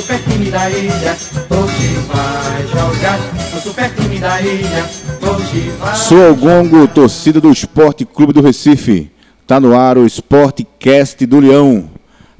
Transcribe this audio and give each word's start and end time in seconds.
super 0.00 0.18
time 0.24 0.50
da 0.50 0.70
ilha. 0.70 1.16
Hoje 1.50 1.98
vai 1.98 2.66
jogar 2.66 3.18
o 6.30 6.36
Gongo, 6.36 6.88
torcida 6.88 7.38
do 7.38 7.50
Esporte 7.50 8.06
Clube 8.06 8.32
do 8.32 8.40
Recife. 8.40 9.10
Tá 9.46 9.60
no 9.60 9.76
ar 9.76 9.98
o 9.98 10.06
Sportcast 10.06 11.26
do 11.26 11.40
Leão. 11.40 11.90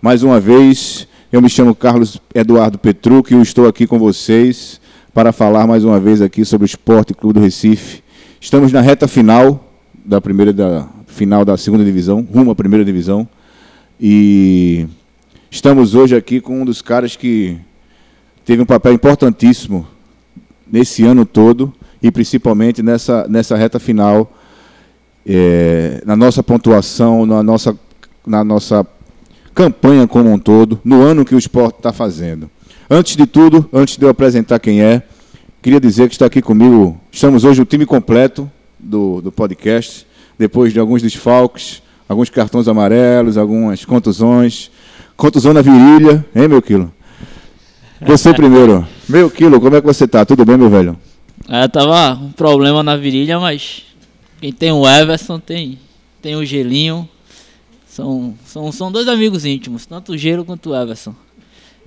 Mais 0.00 0.22
uma 0.22 0.40
vez, 0.40 1.06
eu 1.30 1.42
me 1.42 1.50
chamo 1.50 1.74
Carlos 1.74 2.18
Eduardo 2.34 2.78
Petruc 2.78 3.34
e 3.34 3.42
estou 3.42 3.68
aqui 3.68 3.86
com 3.86 3.98
vocês 3.98 4.80
para 5.12 5.30
falar 5.30 5.66
mais 5.66 5.84
uma 5.84 6.00
vez 6.00 6.22
aqui 6.22 6.46
sobre 6.46 6.64
o 6.64 6.66
Esporte 6.66 7.12
Clube 7.12 7.40
do 7.40 7.44
Recife. 7.44 8.02
Estamos 8.40 8.72
na 8.72 8.80
reta 8.80 9.06
final 9.06 9.70
da 10.02 10.18
primeira 10.18 10.52
da 10.52 10.88
final 11.06 11.44
da 11.44 11.58
segunda 11.58 11.84
divisão, 11.84 12.26
rumo 12.32 12.52
à 12.52 12.54
primeira 12.54 12.84
divisão. 12.86 13.28
E 14.00 14.86
estamos 15.50 15.96
hoje 15.96 16.14
aqui 16.14 16.40
com 16.40 16.62
um 16.62 16.64
dos 16.64 16.80
caras 16.80 17.16
que 17.16 17.58
teve 18.44 18.62
um 18.62 18.66
papel 18.66 18.92
importantíssimo 18.92 19.86
nesse 20.70 21.04
ano 21.04 21.26
todo 21.26 21.74
e 22.00 22.10
principalmente 22.10 22.82
nessa, 22.82 23.26
nessa 23.28 23.56
reta 23.56 23.80
final, 23.80 24.32
é, 25.26 26.00
na 26.06 26.14
nossa 26.14 26.42
pontuação, 26.42 27.26
na 27.26 27.42
nossa, 27.42 27.76
na 28.24 28.44
nossa 28.44 28.86
campanha 29.52 30.06
como 30.06 30.32
um 30.32 30.38
todo, 30.38 30.80
no 30.84 31.02
ano 31.02 31.24
que 31.24 31.34
o 31.34 31.38
esporte 31.38 31.78
está 31.78 31.92
fazendo. 31.92 32.48
Antes 32.88 33.16
de 33.16 33.26
tudo, 33.26 33.68
antes 33.72 33.96
de 33.96 34.04
eu 34.04 34.08
apresentar 34.08 34.60
quem 34.60 34.80
é, 34.80 35.02
queria 35.60 35.80
dizer 35.80 36.08
que 36.08 36.14
está 36.14 36.26
aqui 36.26 36.40
comigo, 36.40 36.98
estamos 37.10 37.42
hoje 37.42 37.60
o 37.60 37.66
time 37.66 37.84
completo 37.84 38.50
do, 38.78 39.20
do 39.20 39.32
podcast, 39.32 40.06
depois 40.38 40.72
de 40.72 40.78
alguns 40.78 41.02
desfalques, 41.02 41.82
alguns 42.08 42.30
cartões 42.30 42.68
amarelos, 42.68 43.36
algumas 43.36 43.84
contusões. 43.84 44.70
Contusão 45.20 45.52
na 45.52 45.60
virilha, 45.60 46.24
hein, 46.34 46.48
meu 46.48 46.62
quilo? 46.62 46.90
Você 48.00 48.32
primeiro. 48.32 48.88
Meu 49.06 49.30
quilo, 49.30 49.60
como 49.60 49.76
é 49.76 49.80
que 49.82 49.86
você 49.86 50.08
tá? 50.08 50.24
Tudo 50.24 50.46
bem, 50.46 50.56
meu 50.56 50.70
velho? 50.70 50.98
É, 51.46 51.68
tava 51.68 52.18
um 52.18 52.32
problema 52.32 52.82
na 52.82 52.96
virilha, 52.96 53.38
mas 53.38 53.82
quem 54.40 54.50
tem 54.50 54.72
o 54.72 54.88
Everson 54.88 55.38
tem, 55.38 55.78
tem 56.22 56.36
o 56.36 56.44
Gelinho. 56.46 57.06
São, 57.86 58.34
são, 58.46 58.72
são 58.72 58.90
dois 58.90 59.08
amigos 59.08 59.44
íntimos, 59.44 59.84
tanto 59.84 60.12
o 60.12 60.16
Gelo 60.16 60.42
quanto 60.42 60.70
o 60.70 60.74
Everson. 60.74 61.14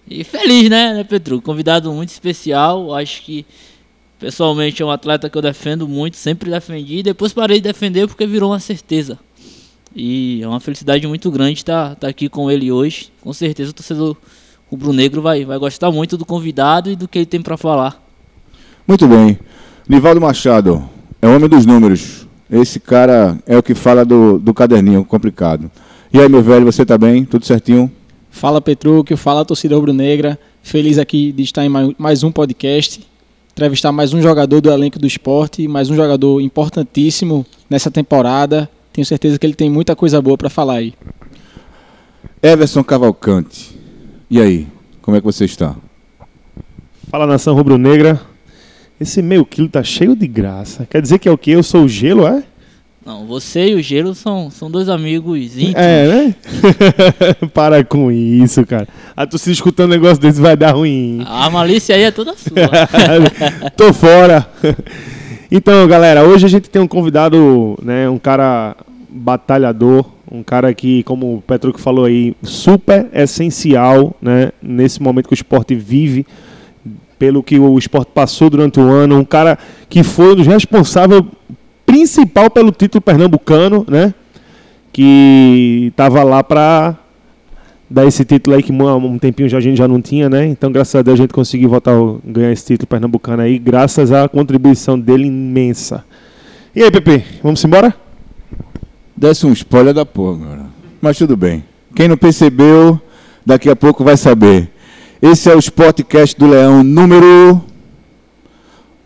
E 0.07 0.23
feliz, 0.23 0.69
né, 0.69 0.93
né, 0.93 1.03
Petru? 1.03 1.41
Convidado 1.41 1.91
muito 1.91 2.09
especial. 2.09 2.93
Acho 2.93 3.23
que 3.23 3.47
pessoalmente 4.19 4.83
é 4.83 4.85
um 4.85 4.91
atleta 4.91 5.27
que 5.27 5.35
eu 5.35 5.41
defendo 5.41 5.87
muito, 5.87 6.17
sempre 6.17 6.51
defendi. 6.51 6.97
E 6.97 7.03
depois 7.03 7.33
parei 7.33 7.57
de 7.57 7.63
defender 7.63 8.07
porque 8.07 8.27
virou 8.27 8.51
uma 8.51 8.59
certeza. 8.59 9.17
E 9.95 10.41
é 10.41 10.47
uma 10.47 10.59
felicidade 10.59 11.05
muito 11.07 11.29
grande 11.29 11.59
estar, 11.59 11.93
estar 11.93 12.07
aqui 12.07 12.27
com 12.27 12.49
ele 12.49 12.71
hoje. 12.71 13.11
Com 13.21 13.31
certeza 13.31 13.71
o 13.71 13.73
torcedor 13.73 14.17
rubro-negro 14.69 15.21
vai, 15.21 15.45
vai 15.45 15.57
gostar 15.59 15.91
muito 15.91 16.17
do 16.17 16.25
convidado 16.25 16.89
e 16.89 16.95
do 16.95 17.07
que 17.07 17.19
ele 17.19 17.25
tem 17.25 17.41
para 17.41 17.57
falar. 17.57 18.01
Muito 18.87 19.07
bem. 19.07 19.37
Nivaldo 19.87 20.19
Machado, 20.19 20.83
é 21.21 21.27
o 21.27 21.35
homem 21.35 21.47
dos 21.47 21.65
números. 21.65 22.27
Esse 22.49 22.79
cara 22.79 23.37
é 23.45 23.57
o 23.57 23.63
que 23.63 23.75
fala 23.75 24.03
do, 24.03 24.39
do 24.39 24.53
caderninho 24.53 25.05
complicado. 25.05 25.69
E 26.11 26.19
aí, 26.19 26.27
meu 26.27 26.41
velho, 26.41 26.65
você 26.65 26.85
tá 26.85 26.97
bem? 26.97 27.25
Tudo 27.25 27.45
certinho? 27.45 27.91
Fala 28.29 28.61
Petruccio, 28.61 29.15
fala 29.15 29.45
torcida 29.45 29.75
rubro-negra. 29.75 30.39
Feliz 30.61 30.97
aqui 30.97 31.31
de 31.31 31.43
estar 31.43 31.63
em 31.65 31.95
mais 31.97 32.23
um 32.23 32.31
podcast, 32.31 33.05
entrevistar 33.51 33.91
mais 33.91 34.13
um 34.13 34.21
jogador 34.21 34.59
do 34.59 34.71
elenco 34.71 34.97
do 34.97 35.05
esporte, 35.05 35.67
mais 35.67 35.89
um 35.89 35.95
jogador 35.95 36.41
importantíssimo 36.41 37.45
nessa 37.69 37.91
temporada. 37.91 38.69
Tenho 38.93 39.05
certeza 39.05 39.39
que 39.39 39.45
ele 39.45 39.55
tem 39.55 39.69
muita 39.69 39.95
coisa 39.95 40.21
boa 40.21 40.37
para 40.37 40.49
falar 40.49 40.75
aí. 40.75 40.93
Everson 42.41 42.83
Cavalcante, 42.83 43.75
e 44.29 44.39
aí, 44.39 44.67
como 45.01 45.17
é 45.17 45.19
que 45.19 45.25
você 45.25 45.45
está? 45.45 45.75
Fala 47.09 47.25
nação 47.25 47.55
rubro-negra. 47.55 48.21
Esse 48.99 49.21
meio 49.21 49.45
quilo 49.45 49.67
tá 49.67 49.83
cheio 49.83 50.15
de 50.15 50.27
graça. 50.27 50.87
Quer 50.89 51.01
dizer 51.01 51.19
que 51.19 51.27
é 51.27 51.31
o 51.31 51.37
quê? 51.37 51.51
Eu 51.51 51.63
sou 51.63 51.85
o 51.85 51.89
gelo, 51.89 52.27
é? 52.27 52.43
Não, 53.05 53.25
você 53.25 53.67
e 53.67 53.75
o 53.75 53.81
Gelo 53.81 54.15
são, 54.15 54.49
são 54.49 54.71
dois 54.71 54.87
amigos 54.87 55.57
íntimos. 55.57 55.75
É, 55.75 56.07
né? 56.07 56.35
Para 57.53 57.83
com 57.83 58.09
isso, 58.09 58.65
cara. 58.65 58.87
A 59.13 59.27
torcida 59.27 59.51
escutando 59.51 59.89
um 59.89 59.93
negócio 59.93 60.21
desse 60.21 60.39
vai 60.39 60.55
dar 60.55 60.71
ruim. 60.71 61.21
A 61.25 61.49
malícia 61.49 61.95
aí 61.95 62.03
é 62.03 62.11
toda 62.11 62.33
sua. 62.37 62.53
Tô 63.75 63.91
fora. 63.91 64.47
Então, 65.55 65.87
galera, 65.87 66.23
hoje 66.23 66.47
a 66.47 66.49
gente 66.49 66.67
tem 66.67 66.81
um 66.81 66.87
convidado, 66.87 67.77
né, 67.79 68.09
um 68.09 68.17
cara 68.17 68.75
batalhador, 69.07 70.03
um 70.31 70.41
cara 70.41 70.73
que, 70.73 71.03
como 71.03 71.35
o 71.35 71.41
Petruc 71.43 71.79
falou 71.79 72.05
aí, 72.05 72.35
super 72.41 73.07
essencial, 73.13 74.15
né, 74.19 74.51
nesse 74.59 74.99
momento 74.99 75.27
que 75.27 75.33
o 75.33 75.35
esporte 75.35 75.75
vive, 75.75 76.25
pelo 77.19 77.43
que 77.43 77.59
o 77.59 77.77
esporte 77.77 78.09
passou 78.15 78.49
durante 78.49 78.79
o 78.79 78.89
ano, 78.89 79.19
um 79.19 79.23
cara 79.23 79.59
que 79.87 80.01
foi 80.01 80.31
um 80.31 80.37
dos 80.37 80.47
responsáveis 80.47 81.21
principal 81.85 82.49
pelo 82.49 82.71
título 82.71 82.99
pernambucano, 82.99 83.85
né? 83.87 84.11
Que 84.91 85.89
estava 85.91 86.23
lá 86.23 86.43
para 86.43 86.95
dar 87.93 88.07
esse 88.07 88.25
título 88.25 88.55
aí 88.55 88.63
que 88.63 88.71
um 88.71 89.19
tempinho 89.19 89.47
já 89.47 89.59
a 89.59 89.61
gente 89.61 89.77
já 89.77 89.87
não 89.87 90.01
tinha, 90.01 90.27
né? 90.27 90.47
Então, 90.47 90.71
graças 90.71 90.95
a 90.95 91.03
Deus, 91.03 91.19
a 91.19 91.21
gente 91.21 91.31
conseguiu 91.31 91.69
voltar 91.69 91.91
a 91.91 92.15
ganhar 92.25 92.51
esse 92.51 92.65
título 92.65 92.87
pernambucano 92.87 93.43
aí, 93.43 93.59
graças 93.59 94.11
à 94.11 94.27
contribuição 94.27 94.99
dele 94.99 95.27
imensa. 95.27 96.03
E 96.75 96.81
aí, 96.81 96.89
Pepe, 96.89 97.23
vamos 97.43 97.63
embora? 97.63 97.95
Desce 99.15 99.45
um 99.45 99.53
spoiler 99.53 99.93
da 99.93 100.03
porra 100.03 100.43
agora. 100.43 100.65
Mas 100.99 101.19
tudo 101.19 101.37
bem. 101.37 101.63
Quem 101.95 102.07
não 102.07 102.17
percebeu, 102.17 102.99
daqui 103.45 103.69
a 103.69 103.75
pouco 103.75 104.03
vai 104.03 104.17
saber. 104.17 104.71
Esse 105.21 105.51
é 105.51 105.55
o 105.55 105.59
Sportcast 105.59 106.35
do 106.39 106.47
Leão 106.47 106.83
número 106.83 107.61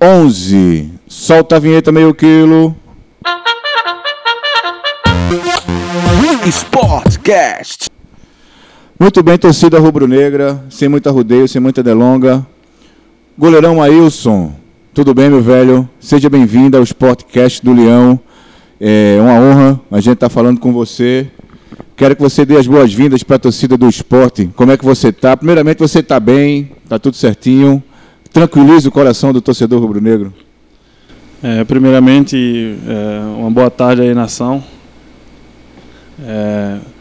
11. 0.01 0.93
Solta 1.09 1.57
a 1.57 1.59
vinheta 1.59 1.91
meio 1.91 2.13
quilo. 2.13 2.73
Sportcast. 6.49 7.86
Muito 8.99 9.21
bem, 9.21 9.37
torcida 9.37 9.77
rubro-negra, 9.77 10.59
sem 10.71 10.89
muita 10.89 11.11
rodeio, 11.11 11.47
sem 11.47 11.61
muita 11.61 11.83
delonga. 11.83 12.43
Goleirão 13.37 13.79
Ailson, 13.79 14.55
tudo 14.91 15.13
bem, 15.13 15.29
meu 15.29 15.39
velho? 15.39 15.87
Seja 15.99 16.27
bem-vindo 16.31 16.75
ao 16.75 16.81
Sportcast 16.81 17.63
do 17.63 17.73
Leão. 17.73 18.19
É 18.81 19.19
uma 19.21 19.33
honra 19.33 19.81
a 19.91 19.99
gente 20.01 20.15
estar 20.15 20.29
tá 20.29 20.33
falando 20.33 20.59
com 20.59 20.73
você. 20.73 21.27
Quero 21.95 22.15
que 22.15 22.21
você 22.23 22.43
dê 22.43 22.57
as 22.57 22.65
boas-vindas 22.65 23.21
para 23.21 23.35
a 23.35 23.39
torcida 23.39 23.77
do 23.77 23.87
esporte. 23.87 24.49
Como 24.55 24.71
é 24.71 24.77
que 24.77 24.83
você 24.83 25.09
está? 25.09 25.37
Primeiramente, 25.37 25.77
você 25.77 25.99
está 25.99 26.19
bem, 26.19 26.71
está 26.83 26.97
tudo 26.97 27.15
certinho. 27.15 27.83
Tranquiliza 28.33 28.89
o 28.89 28.91
coração 28.91 29.31
do 29.31 29.41
torcedor 29.41 29.79
rubro-negro. 29.79 30.33
É, 31.43 31.63
primeiramente, 31.63 32.75
é, 32.87 33.37
uma 33.37 33.51
boa 33.51 33.69
tarde 33.69 34.01
aí, 34.01 34.15
nação. 34.15 34.63
Estou 36.17 36.96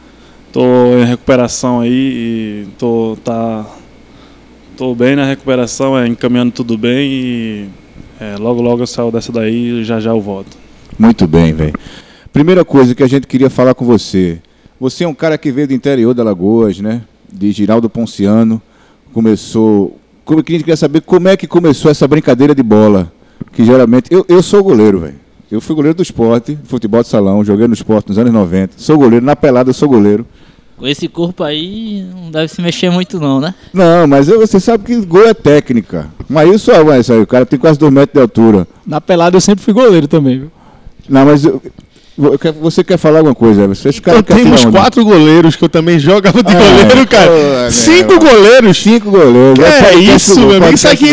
é, 0.62 1.02
em 1.02 1.04
recuperação 1.04 1.80
aí 1.80 1.90
e 1.92 2.66
tô, 2.78 3.16
tá, 3.24 3.66
tô 4.76 4.94
bem 4.94 5.16
na 5.16 5.24
recuperação, 5.24 5.98
é, 5.98 6.06
encaminhando 6.06 6.52
tudo 6.52 6.78
bem 6.78 7.10
e 7.10 7.68
é, 8.20 8.36
logo 8.38 8.62
logo 8.62 8.82
eu 8.82 8.86
saio 8.86 9.10
dessa 9.10 9.30
daí 9.30 9.80
e 9.80 9.84
já 9.84 10.00
já 10.00 10.10
eu 10.10 10.20
volto. 10.20 10.56
Muito 10.98 11.26
bem, 11.26 11.52
velho. 11.52 11.74
Primeira 12.32 12.64
coisa 12.64 12.94
que 12.94 13.02
a 13.02 13.06
gente 13.06 13.26
queria 13.26 13.50
falar 13.50 13.74
com 13.74 13.84
você. 13.84 14.40
Você 14.80 15.04
é 15.04 15.08
um 15.08 15.14
cara 15.14 15.38
que 15.38 15.50
veio 15.50 15.68
do 15.68 15.74
interior 15.74 16.14
da 16.14 16.22
Lagoas, 16.22 16.80
né? 16.80 17.02
De 17.32 17.50
Giraldo 17.52 17.88
Ponciano. 17.88 18.60
Começou. 19.12 19.98
Como 20.24 20.42
que 20.42 20.52
a 20.52 20.54
gente 20.54 20.64
queria 20.64 20.76
saber 20.76 21.00
como 21.02 21.28
é 21.28 21.36
que 21.36 21.46
começou 21.46 21.90
essa 21.90 22.06
brincadeira 22.06 22.54
de 22.54 22.62
bola? 22.62 23.12
Que 23.52 23.64
geralmente. 23.64 24.08
Eu, 24.10 24.24
eu 24.28 24.42
sou 24.42 24.62
goleiro, 24.62 25.00
velho. 25.00 25.26
Eu 25.50 25.60
fui 25.60 25.76
goleiro 25.76 25.96
do 25.96 26.02
esporte, 26.02 26.58
futebol 26.64 27.02
de 27.02 27.08
salão, 27.08 27.44
joguei 27.44 27.68
no 27.68 27.74
esporte 27.74 28.08
nos 28.08 28.18
anos 28.18 28.32
90. 28.32 28.74
Sou 28.76 28.98
goleiro, 28.98 29.24
na 29.24 29.36
pelada 29.36 29.70
eu 29.70 29.74
sou 29.74 29.88
goleiro. 29.88 30.26
Com 30.76 30.86
esse 30.86 31.08
corpo 31.08 31.42
aí, 31.42 32.04
não 32.14 32.30
deve 32.30 32.48
se 32.48 32.60
mexer 32.60 32.90
muito 32.90 33.18
não, 33.18 33.40
né? 33.40 33.54
Não, 33.72 34.06
mas 34.06 34.26
você 34.26 34.60
sabe 34.60 34.84
que 34.84 34.96
gol 35.06 35.26
é 35.26 35.32
técnica. 35.32 36.06
Mas 36.28 36.54
isso 36.54 36.70
é, 36.70 36.84
mas 36.84 37.10
aí, 37.10 37.20
o 37.20 37.26
cara 37.26 37.46
tem 37.46 37.58
quase 37.58 37.78
2 37.78 37.92
metros 37.92 38.12
de 38.12 38.20
altura. 38.20 38.68
Na 38.86 39.00
pelada 39.00 39.36
eu 39.36 39.40
sempre 39.40 39.64
fui 39.64 39.72
goleiro 39.72 40.06
também, 40.06 40.40
viu? 40.40 40.50
Não, 41.08 41.24
mas 41.24 41.44
eu, 41.44 41.62
você 42.60 42.82
quer 42.82 42.96
falar 42.96 43.18
alguma 43.18 43.34
coisa, 43.34 43.68
cara 44.02 44.18
eu 44.18 44.22
tenho 44.22 44.48
uns 44.48 44.64
quatro 44.64 45.04
goleiros 45.04 45.54
que 45.54 45.62
eu 45.62 45.68
também 45.68 45.98
jogava 45.98 46.42
de 46.42 46.50
ah, 46.50 46.58
goleiro, 46.58 47.06
cara. 47.08 47.30
Oh, 47.30 47.70
cinco 47.70 48.12
meu. 48.12 48.18
goleiros. 48.18 48.82
Cinco 48.82 49.10
goleiros. 49.10 49.58
É, 49.62 49.94
é 49.94 49.94
isso, 49.96 50.40
meu 50.40 50.56
amigo. 50.56 50.74
Isso 50.74 50.88
aqui, 50.88 51.08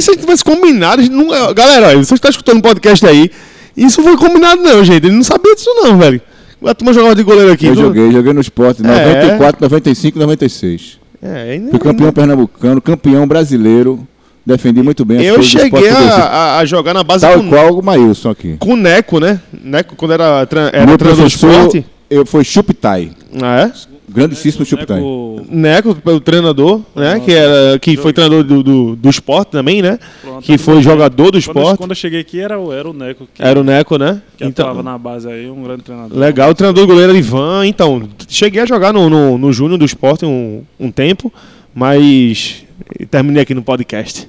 se 0.00 0.10
a 0.10 0.14
gente 0.14 0.20
tivesse 0.22 0.44
combinado. 0.44 1.00
Não, 1.10 1.28
galera, 1.54 1.88
olha, 1.88 1.98
você 1.98 2.14
está 2.14 2.28
escutando 2.28 2.58
o 2.58 2.62
podcast 2.62 3.06
aí. 3.06 3.30
Isso 3.76 4.02
foi 4.02 4.16
combinado, 4.16 4.60
não, 4.60 4.84
gente. 4.84 5.06
Ele 5.06 5.14
não 5.14 5.22
sabia 5.22 5.54
disso, 5.54 5.70
não, 5.76 5.96
velho. 5.96 6.20
A 6.64 6.74
turma 6.74 6.92
jogava 6.92 7.14
de 7.14 7.22
goleiro 7.22 7.52
aqui. 7.52 7.66
Eu 7.66 7.74
joguei, 7.74 8.10
joguei 8.10 8.32
no 8.32 8.40
esporte. 8.40 8.82
94, 8.82 9.58
é. 9.58 9.68
95, 9.68 10.18
96. 10.18 10.98
É, 11.22 11.60
Fui 11.70 11.78
campeão 11.78 12.12
pernambucano, 12.12 12.80
campeão 12.80 13.26
brasileiro. 13.26 14.06
Defendi 14.44 14.82
muito 14.82 15.04
bem. 15.04 15.22
Eu 15.22 15.42
cheguei 15.42 15.90
a, 15.90 16.58
a, 16.58 16.64
jogar 16.64 16.94
na 16.94 17.04
base 17.04 17.26
Tal 17.26 17.38
com, 17.38 17.50
qual 17.50 17.78
o 17.78 17.82
Maílson 17.82 18.30
aqui. 18.30 18.56
Com 18.58 18.72
o 18.72 18.76
Neco, 18.76 19.20
né? 19.20 19.40
Neco, 19.52 19.94
quando 19.94 20.12
era, 20.12 20.48
era 20.72 20.86
Meu 20.86 20.96
do 20.96 21.26
esporte. 21.26 21.84
Eu 22.08 22.24
fui 22.24 22.42
Chupitai. 22.44 23.10
Ah, 23.42 23.60
é? 23.60 23.72
Grandíssimo 24.08 24.60
Neco- 24.60 24.64
Chupitai. 24.64 25.02
Neco, 25.50 25.96
o 26.04 26.20
treinador, 26.20 26.80
né? 26.96 27.20
Que, 27.20 27.32
era, 27.32 27.78
que 27.78 27.96
foi 27.96 28.12
treinador 28.12 28.42
do, 28.42 28.62
do, 28.62 28.96
do 28.96 29.10
esporte 29.10 29.50
também, 29.50 29.82
né? 29.82 29.98
pronto, 30.22 30.42
Que 30.44 30.56
foi 30.58 30.80
jogador 30.82 31.24
do 31.26 31.32
Quando 31.32 31.38
esporte. 31.38 31.78
quando 31.78 31.90
eu 31.90 31.96
cheguei 31.96 32.20
aqui 32.20 32.40
era, 32.40 32.58
o- 32.58 32.72
era 32.72 32.88
o 32.88 32.92
Neco 32.92 33.28
que, 33.32 33.42
Era 33.42 33.60
o 33.60 33.64
Neco, 33.64 33.98
né? 33.98 34.22
que 34.36 34.44
atuava 34.44 34.82
na 34.82 34.96
base 34.96 35.28
aí, 35.28 35.50
um 35.50 35.62
grande 35.62 35.82
treinador. 35.82 36.18
Legal, 36.18 36.50
o 36.50 36.54
treinador 36.54 36.84
do 36.84 36.88
goleiro 36.88 37.10
era 37.10 37.18
Ivan. 37.18 37.66
Então, 37.66 38.08
cheguei 38.28 38.62
a 38.62 38.66
jogar 38.66 38.92
no, 38.92 39.10
no, 39.10 39.36
no 39.38 39.52
Júnior 39.52 39.78
do 39.78 39.84
Esporte 39.84 40.24
um, 40.24 40.62
um 40.80 40.90
tempo, 40.90 41.32
mas 41.74 42.64
terminei 43.10 43.42
aqui 43.42 43.54
no 43.54 43.62
podcast. 43.62 44.26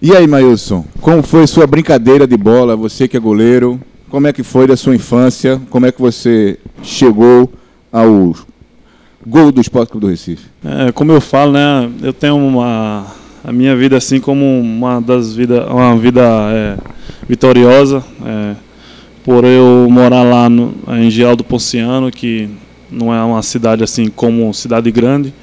E 0.00 0.14
aí, 0.16 0.26
Mailson, 0.26 0.84
como 1.00 1.22
foi 1.22 1.46
sua 1.46 1.66
brincadeira 1.66 2.26
de 2.26 2.36
bola? 2.36 2.76
Você 2.76 3.06
que 3.06 3.16
é 3.16 3.20
goleiro, 3.20 3.80
como 4.10 4.26
é 4.26 4.32
que 4.32 4.42
foi 4.42 4.66
da 4.66 4.76
sua 4.76 4.94
infância? 4.94 5.60
Como 5.70 5.86
é 5.86 5.92
que 5.92 6.00
você 6.00 6.58
chegou 6.82 7.50
ao 7.92 8.34
gol 9.26 9.52
do 9.52 9.60
Esporte 9.60 9.90
Clube 9.90 10.06
do 10.06 10.10
Recife? 10.10 10.46
É, 10.64 10.90
como 10.92 11.12
eu 11.12 11.20
falo, 11.20 11.52
né, 11.52 11.90
eu 12.02 12.12
tenho 12.12 12.36
uma 12.36 13.06
a 13.44 13.52
minha 13.52 13.74
vida 13.74 13.96
assim 13.96 14.20
como 14.20 14.60
uma 14.60 15.00
das 15.00 15.34
vidas, 15.34 15.68
uma 15.68 15.96
vida 15.96 16.22
é, 16.22 16.78
vitoriosa, 17.28 18.02
é, 18.24 18.54
por 19.24 19.44
eu 19.44 19.88
morar 19.90 20.22
lá 20.22 20.48
no, 20.48 20.74
em 20.88 21.10
Geraldo 21.10 21.42
Ponciano, 21.42 22.10
que 22.10 22.48
não 22.90 23.12
é 23.12 23.22
uma 23.22 23.42
cidade 23.42 23.82
assim 23.82 24.08
como 24.08 24.52
cidade 24.54 24.90
grande, 24.90 25.34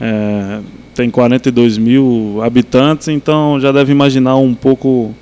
é, 0.00 0.60
tem 0.94 1.10
42 1.10 1.78
mil 1.78 2.40
habitantes, 2.42 3.08
então 3.08 3.60
já 3.60 3.70
deve 3.70 3.92
imaginar 3.92 4.36
um 4.36 4.54
pouco 4.54 5.14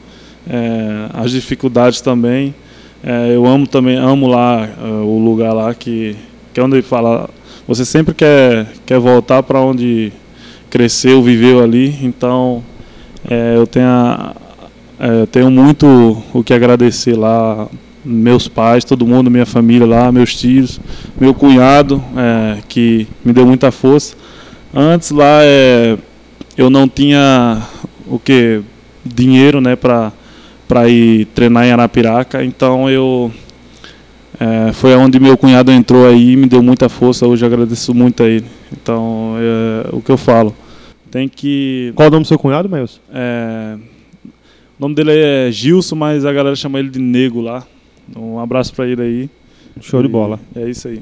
é, 0.49 1.09
as 1.13 1.31
dificuldades 1.31 2.01
também. 2.01 2.55
É, 3.03 3.35
eu 3.35 3.45
amo 3.45 3.67
também, 3.67 3.97
amo 3.97 4.27
lá 4.27 4.67
é, 4.67 4.87
o 4.87 5.19
lugar 5.19 5.53
lá 5.53 5.75
que, 5.75 6.17
que 6.55 6.61
é 6.61 6.63
onde 6.63 6.81
fala 6.81 7.29
você 7.67 7.85
sempre 7.85 8.15
quer, 8.15 8.67
quer 8.87 8.99
voltar 8.99 9.43
para 9.43 9.59
onde 9.61 10.13
cresceu, 10.71 11.23
viveu 11.23 11.63
ali. 11.63 11.99
Então, 12.03 12.63
é, 13.29 13.55
eu 13.57 13.67
tenho, 13.67 13.87
a- 13.87 14.35
é, 15.01 15.27
tenho 15.27 15.51
muito 15.51 16.23
o 16.33 16.43
que 16.45 16.53
agradecer 16.55 17.17
lá. 17.17 17.67
Meus 18.05 18.47
pais, 18.49 18.85
todo 18.85 19.07
mundo, 19.07 19.31
minha 19.31 19.47
família 19.47 19.87
lá, 19.87 20.13
meus 20.13 20.37
tios, 20.37 20.79
meu 21.19 21.33
cunhado, 21.33 22.05
é, 22.17 22.59
que 22.69 23.09
me 23.25 23.33
deu 23.33 23.47
muita 23.47 23.71
força. 23.73 24.15
Antes 24.75 25.11
lá 25.11 25.39
é, 25.43 25.97
eu 26.59 26.69
não 26.69 26.87
tinha 26.87 27.63
o 28.07 28.19
que 28.19 28.61
dinheiro, 29.05 29.61
né, 29.61 29.75
para 29.75 30.13
para 30.69 30.89
ir 30.89 31.27
treinar 31.35 31.65
em 31.67 31.73
Arapiraca. 31.73 32.43
Então 32.45 32.89
eu 32.91 33.31
é, 34.45 34.73
foi 34.75 34.95
onde 34.95 35.19
meu 35.19 35.39
cunhado 35.39 35.73
entrou 35.73 36.07
aí 36.07 36.33
e 36.33 36.37
me 36.37 36.47
deu 36.47 36.63
muita 36.63 36.87
força. 36.91 37.27
Hoje 37.27 37.47
agradeço 37.47 37.95
muito 37.95 38.23
a 38.23 38.29
ele. 38.29 38.45
Então, 38.71 39.37
é, 39.39 39.89
o 39.91 40.03
que 40.03 40.11
eu 40.11 40.19
falo, 40.19 40.55
tem 41.11 41.27
que. 41.27 41.93
Qual 41.95 42.09
o 42.09 42.11
nome 42.11 42.25
do 42.25 42.29
seu 42.29 42.39
cunhado, 42.39 42.69
Mailson? 42.69 43.01
é, 43.11 43.79
o 44.27 44.83
nome 44.83 44.95
dele 44.95 45.13
é 45.15 45.51
Gilson, 45.51 45.97
mas 45.97 46.27
a 46.27 46.33
galera 46.33 46.55
chama 46.55 46.79
ele 46.79 46.91
de 46.91 46.99
Nego 46.99 47.41
lá. 47.41 47.67
Um 48.15 48.39
abraço 48.39 48.75
pra 48.75 48.87
ele 48.87 49.01
aí. 49.01 49.31
Show 49.81 50.03
de 50.03 50.09
E 50.09 50.11
bola. 50.11 50.39
É 50.55 50.69
isso 50.69 50.89
aí. 50.89 51.01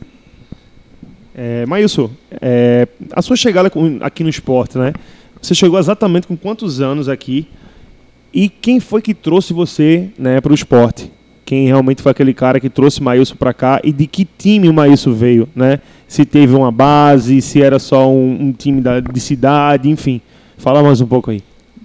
É, 1.34 1.66
Mailson, 1.66 2.10
é, 2.40 2.86
a 3.10 3.22
sua 3.22 3.34
chegada 3.34 3.72
aqui 4.02 4.22
no 4.22 4.30
esporte, 4.30 4.78
né? 4.78 4.92
Você 5.40 5.54
chegou 5.54 5.80
exatamente 5.80 6.28
com 6.28 6.36
quantos 6.36 6.80
anos 6.80 7.08
aqui? 7.08 7.48
E 8.32 8.48
quem 8.48 8.78
foi 8.78 9.02
que 9.02 9.14
trouxe 9.14 9.52
você 9.52 10.10
né, 10.16 10.40
para 10.40 10.52
o 10.52 10.54
esporte? 10.54 11.10
Quem 11.44 11.66
realmente 11.66 12.02
foi 12.02 12.12
aquele 12.12 12.32
cara 12.32 12.60
que 12.60 12.70
trouxe 12.70 13.00
o 13.00 13.04
Maílson 13.04 13.34
para 13.34 13.52
cá 13.52 13.80
e 13.82 13.92
de 13.92 14.06
que 14.06 14.24
time 14.24 14.68
o 14.68 14.72
Maílson 14.72 15.12
veio, 15.12 15.48
né? 15.54 15.80
Se 16.06 16.24
teve 16.24 16.54
uma 16.54 16.70
base, 16.70 17.40
se 17.40 17.60
era 17.60 17.78
só 17.78 18.08
um, 18.10 18.48
um 18.48 18.52
time 18.52 18.80
da, 18.80 19.00
de 19.00 19.20
cidade, 19.20 19.88
enfim. 19.88 20.20
Fala 20.58 20.82
mais 20.82 21.00
um 21.00 21.06
pouco 21.06 21.30
aí. 21.30 21.42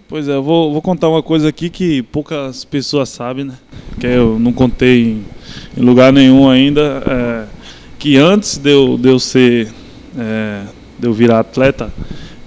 Pois 0.07 0.27
é, 0.29 0.33
eu 0.35 0.43
vou, 0.43 0.71
vou 0.71 0.81
contar 0.81 1.09
uma 1.09 1.23
coisa 1.23 1.49
aqui 1.49 1.69
que 1.69 2.01
poucas 2.03 2.63
pessoas 2.63 3.09
sabem, 3.09 3.45
né? 3.45 3.55
Que 3.99 4.07
eu 4.07 4.39
não 4.39 4.53
contei 4.53 5.03
em, 5.03 5.25
em 5.77 5.81
lugar 5.83 6.13
nenhum 6.13 6.49
ainda. 6.49 7.03
é, 7.05 7.45
que 7.99 8.15
antes 8.15 8.57
de 8.57 8.71
eu, 8.71 8.97
de 8.97 9.09
eu 9.09 9.19
ser. 9.19 9.67
é, 10.17 10.61
de 10.97 11.07
eu 11.07 11.13
virar 11.13 11.39
atleta, 11.39 11.93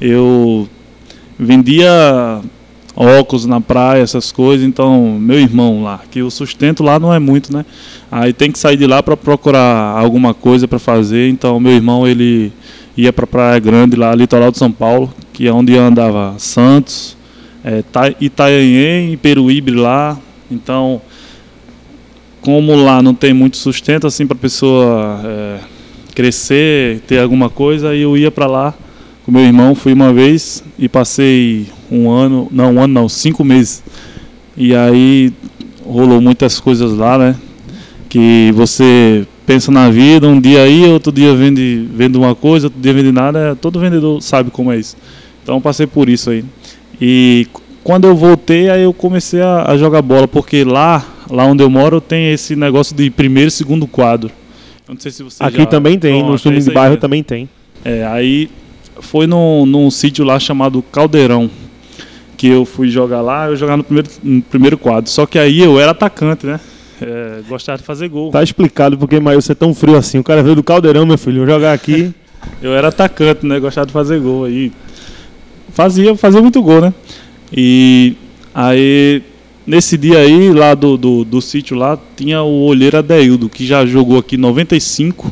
eu 0.00 0.68
vendia 1.38 2.40
óculos 3.00 3.46
na 3.46 3.62
praia, 3.62 4.02
essas 4.02 4.30
coisas. 4.30 4.66
Então, 4.66 5.18
meu 5.18 5.40
irmão 5.40 5.82
lá, 5.82 6.00
que 6.10 6.22
o 6.22 6.30
sustento 6.30 6.82
lá 6.82 6.98
não 6.98 7.14
é 7.14 7.18
muito, 7.18 7.50
né? 7.50 7.64
Aí 8.12 8.32
tem 8.34 8.52
que 8.52 8.58
sair 8.58 8.76
de 8.76 8.86
lá 8.86 9.02
para 9.02 9.16
procurar 9.16 9.98
alguma 9.98 10.34
coisa 10.34 10.68
para 10.68 10.78
fazer. 10.78 11.30
Então, 11.30 11.58
meu 11.58 11.72
irmão 11.72 12.06
ele 12.06 12.52
ia 12.94 13.10
para 13.10 13.26
Praia 13.26 13.58
Grande 13.58 13.96
lá, 13.96 14.14
litoral 14.14 14.50
de 14.50 14.58
São 14.58 14.70
Paulo, 14.70 15.10
que 15.32 15.46
é 15.46 15.52
onde 15.52 15.74
andava 15.78 16.34
Santos, 16.36 17.16
é, 17.64 17.82
Ta- 17.90 18.14
Itanhaém 18.20 19.16
Peruíbe 19.16 19.70
lá. 19.70 20.18
Então, 20.50 21.00
como 22.42 22.74
lá 22.74 23.00
não 23.00 23.14
tem 23.14 23.32
muito 23.32 23.56
sustento 23.56 24.06
assim 24.06 24.26
para 24.26 24.36
pessoa 24.36 25.20
é, 25.24 25.58
crescer, 26.14 27.00
ter 27.06 27.20
alguma 27.20 27.48
coisa, 27.48 27.94
eu 27.94 28.14
ia 28.16 28.30
para 28.30 28.46
lá 28.46 28.74
com 29.24 29.32
meu 29.32 29.42
irmão, 29.42 29.74
fui 29.74 29.92
uma 29.92 30.12
vez 30.12 30.62
e 30.78 30.88
passei 30.88 31.66
um 31.90 32.10
ano, 32.10 32.48
não, 32.50 32.74
um 32.74 32.80
ano 32.80 32.92
não, 32.94 33.08
cinco 33.08 33.44
meses. 33.44 33.82
E 34.56 34.74
aí 34.74 35.32
rolou 35.84 36.20
muitas 36.20 36.60
coisas 36.60 36.92
lá, 36.96 37.18
né? 37.18 37.36
Que 38.08 38.50
você 38.54 39.26
pensa 39.46 39.70
na 39.72 39.90
vida, 39.90 40.26
um 40.28 40.40
dia 40.40 40.62
aí, 40.62 40.84
outro 40.86 41.10
dia 41.12 41.34
vende, 41.34 41.86
vende 41.92 42.16
uma 42.16 42.34
coisa, 42.34 42.66
outro 42.66 42.80
dia 42.80 42.92
vende 42.92 43.10
nada, 43.10 43.56
todo 43.60 43.80
vendedor 43.80 44.20
sabe 44.22 44.50
como 44.50 44.70
é 44.72 44.78
isso. 44.78 44.96
Então 45.42 45.56
eu 45.56 45.60
passei 45.60 45.86
por 45.86 46.08
isso 46.08 46.30
aí. 46.30 46.44
E 47.00 47.46
quando 47.82 48.06
eu 48.06 48.14
voltei, 48.14 48.68
aí 48.70 48.82
eu 48.82 48.92
comecei 48.92 49.40
a, 49.40 49.64
a 49.70 49.76
jogar 49.76 50.02
bola, 50.02 50.28
porque 50.28 50.62
lá, 50.64 51.04
lá 51.30 51.44
onde 51.46 51.62
eu 51.62 51.70
moro, 51.70 52.00
tem 52.00 52.30
esse 52.32 52.54
negócio 52.54 52.94
de 52.94 53.10
primeiro 53.10 53.48
e 53.48 53.50
segundo 53.50 53.86
quadro. 53.86 54.30
Eu 54.86 54.94
não 54.94 55.00
sei 55.00 55.10
se 55.10 55.22
você 55.22 55.42
Aqui 55.42 55.58
já- 55.58 55.66
também 55.66 55.98
tem, 55.98 56.14
Pronto, 56.18 56.28
no 56.30 56.34
isso 56.34 56.68
de 56.68 56.74
bairro 56.74 56.96
também 56.96 57.22
tem. 57.22 57.48
É, 57.84 58.04
aí 58.06 58.50
foi 59.00 59.26
num, 59.26 59.64
num 59.64 59.90
sítio 59.90 60.24
lá 60.24 60.38
chamado 60.38 60.82
Caldeirão. 60.92 61.48
Que 62.40 62.48
eu 62.48 62.64
fui 62.64 62.88
jogar 62.88 63.20
lá, 63.20 63.48
eu 63.48 63.56
jogava 63.56 63.76
no 63.76 63.84
primeiro, 63.84 64.08
no 64.22 64.40
primeiro 64.40 64.78
quadro. 64.78 65.10
Só 65.10 65.26
que 65.26 65.38
aí 65.38 65.60
eu 65.60 65.78
era 65.78 65.90
atacante, 65.90 66.46
né? 66.46 66.58
É, 66.98 67.42
gostava 67.46 67.76
de 67.76 67.84
fazer 67.84 68.08
gol. 68.08 68.30
Tá 68.30 68.42
explicado 68.42 68.96
porque 68.96 69.20
Maílson 69.20 69.52
é 69.52 69.54
tão 69.54 69.74
frio 69.74 69.94
assim. 69.94 70.18
O 70.18 70.24
cara 70.24 70.42
veio 70.42 70.56
do 70.56 70.62
caldeirão, 70.62 71.04
meu 71.04 71.18
filho. 71.18 71.44
Jogar 71.44 71.74
aqui. 71.74 72.14
Eu 72.62 72.72
era 72.72 72.88
atacante, 72.88 73.44
né? 73.44 73.60
Gostava 73.60 73.86
de 73.86 73.92
fazer 73.92 74.18
gol. 74.18 74.46
Aí 74.46 74.72
fazia, 75.74 76.16
fazia 76.16 76.40
muito 76.40 76.62
gol, 76.62 76.80
né? 76.80 76.94
E 77.54 78.16
aí, 78.54 79.22
nesse 79.66 79.98
dia 79.98 80.20
aí, 80.20 80.50
lá 80.50 80.74
do, 80.74 80.96
do, 80.96 81.22
do 81.22 81.42
sítio 81.42 81.76
lá, 81.76 81.98
tinha 82.16 82.42
o 82.42 82.62
olheiro 82.62 82.96
Adeildo, 82.96 83.50
que 83.50 83.66
já 83.66 83.84
jogou 83.84 84.18
aqui 84.18 84.36
em 84.36 84.38
95, 84.38 85.30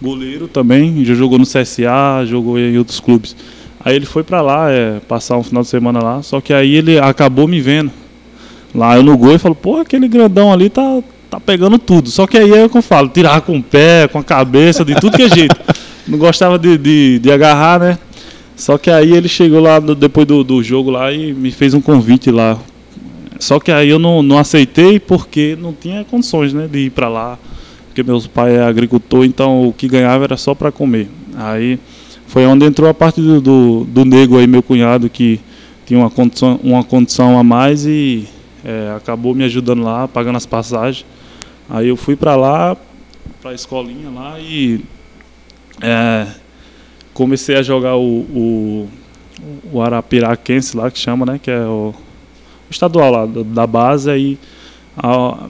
goleiro 0.00 0.48
também, 0.48 1.04
já 1.04 1.14
jogou 1.14 1.38
no 1.38 1.44
CSA, 1.44 2.24
jogou 2.24 2.58
em 2.58 2.78
outros 2.78 3.00
clubes. 3.00 3.36
Aí 3.82 3.96
ele 3.96 4.04
foi 4.06 4.22
pra 4.22 4.42
lá, 4.42 4.70
é, 4.70 5.00
passar 5.08 5.36
um 5.38 5.42
final 5.42 5.62
de 5.62 5.68
semana 5.68 6.02
lá, 6.02 6.22
só 6.22 6.40
que 6.40 6.52
aí 6.52 6.74
ele 6.74 6.98
acabou 6.98 7.48
me 7.48 7.60
vendo. 7.60 7.90
Lá 8.74 8.96
eu 8.96 9.02
no 9.02 9.16
gol 9.16 9.34
e 9.34 9.38
falou, 9.38 9.54
pô, 9.56 9.78
aquele 9.78 10.06
grandão 10.06 10.52
ali 10.52 10.68
tá, 10.68 11.02
tá 11.30 11.40
pegando 11.40 11.78
tudo. 11.78 12.10
Só 12.10 12.26
que 12.26 12.38
aí 12.38 12.52
é 12.52 12.64
o 12.64 12.68
que 12.68 12.76
eu 12.78 12.82
falo, 12.82 13.08
tirar 13.08 13.40
com 13.40 13.56
o 13.58 13.62
pé, 13.62 14.06
com 14.06 14.18
a 14.18 14.24
cabeça, 14.24 14.84
de 14.84 14.94
tudo 14.94 15.16
que 15.16 15.22
é 15.22 15.28
jeito. 15.28 15.56
Não 16.06 16.18
gostava 16.18 16.58
de, 16.58 16.76
de, 16.76 17.18
de 17.18 17.32
agarrar, 17.32 17.80
né? 17.80 17.98
Só 18.54 18.76
que 18.76 18.90
aí 18.90 19.12
ele 19.12 19.28
chegou 19.28 19.60
lá 19.60 19.80
no- 19.80 19.94
depois 19.94 20.26
do, 20.26 20.44
do 20.44 20.62
jogo 20.62 20.90
lá 20.90 21.10
e 21.12 21.32
me 21.32 21.50
fez 21.50 21.72
um 21.72 21.80
convite 21.80 22.30
lá. 22.30 22.58
Só 23.38 23.58
que 23.58 23.72
aí 23.72 23.88
eu 23.88 23.98
não, 23.98 24.22
não 24.22 24.36
aceitei 24.38 25.00
porque 25.00 25.56
não 25.60 25.72
tinha 25.72 26.04
condições, 26.04 26.52
né, 26.52 26.68
de 26.70 26.80
ir 26.80 26.90
pra 26.90 27.08
lá. 27.08 27.38
Porque 27.86 28.02
meus 28.02 28.26
pais 28.26 28.54
é 28.54 28.62
agricultor, 28.62 29.24
então 29.24 29.66
o 29.66 29.72
que 29.72 29.88
ganhava 29.88 30.24
era 30.24 30.36
só 30.36 30.54
para 30.54 30.70
comer. 30.70 31.08
Aí 31.36 31.78
foi 32.30 32.46
onde 32.46 32.64
entrou 32.64 32.88
a 32.88 32.94
parte 32.94 33.20
do, 33.20 33.40
do, 33.40 33.84
do 33.84 34.04
nego 34.04 34.38
aí, 34.38 34.46
meu 34.46 34.62
cunhado, 34.62 35.10
que 35.10 35.40
tinha 35.84 35.98
uma 35.98 36.08
condição, 36.08 36.60
uma 36.62 36.84
condição 36.84 37.36
a 37.36 37.42
mais 37.42 37.84
e 37.84 38.24
é, 38.64 38.94
acabou 38.96 39.34
me 39.34 39.42
ajudando 39.42 39.82
lá, 39.82 40.06
pagando 40.06 40.36
as 40.36 40.46
passagens. 40.46 41.04
Aí 41.68 41.88
eu 41.88 41.96
fui 41.96 42.14
para 42.14 42.36
lá, 42.36 42.76
para 43.42 43.50
a 43.50 43.54
escolinha 43.54 44.08
lá 44.14 44.38
e 44.38 44.80
é, 45.82 46.28
comecei 47.12 47.56
a 47.56 47.62
jogar 47.62 47.96
o, 47.96 48.20
o, 48.20 48.88
o 49.72 49.82
Arapiraquense 49.82 50.76
lá, 50.76 50.88
que 50.88 51.00
chama, 51.00 51.26
né? 51.26 51.40
Que 51.42 51.50
é 51.50 51.62
o, 51.62 51.92
o 51.92 52.70
estadual 52.70 53.10
lá, 53.10 53.26
da, 53.26 53.42
da 53.42 53.66
base. 53.66 54.08
Aí 54.08 54.38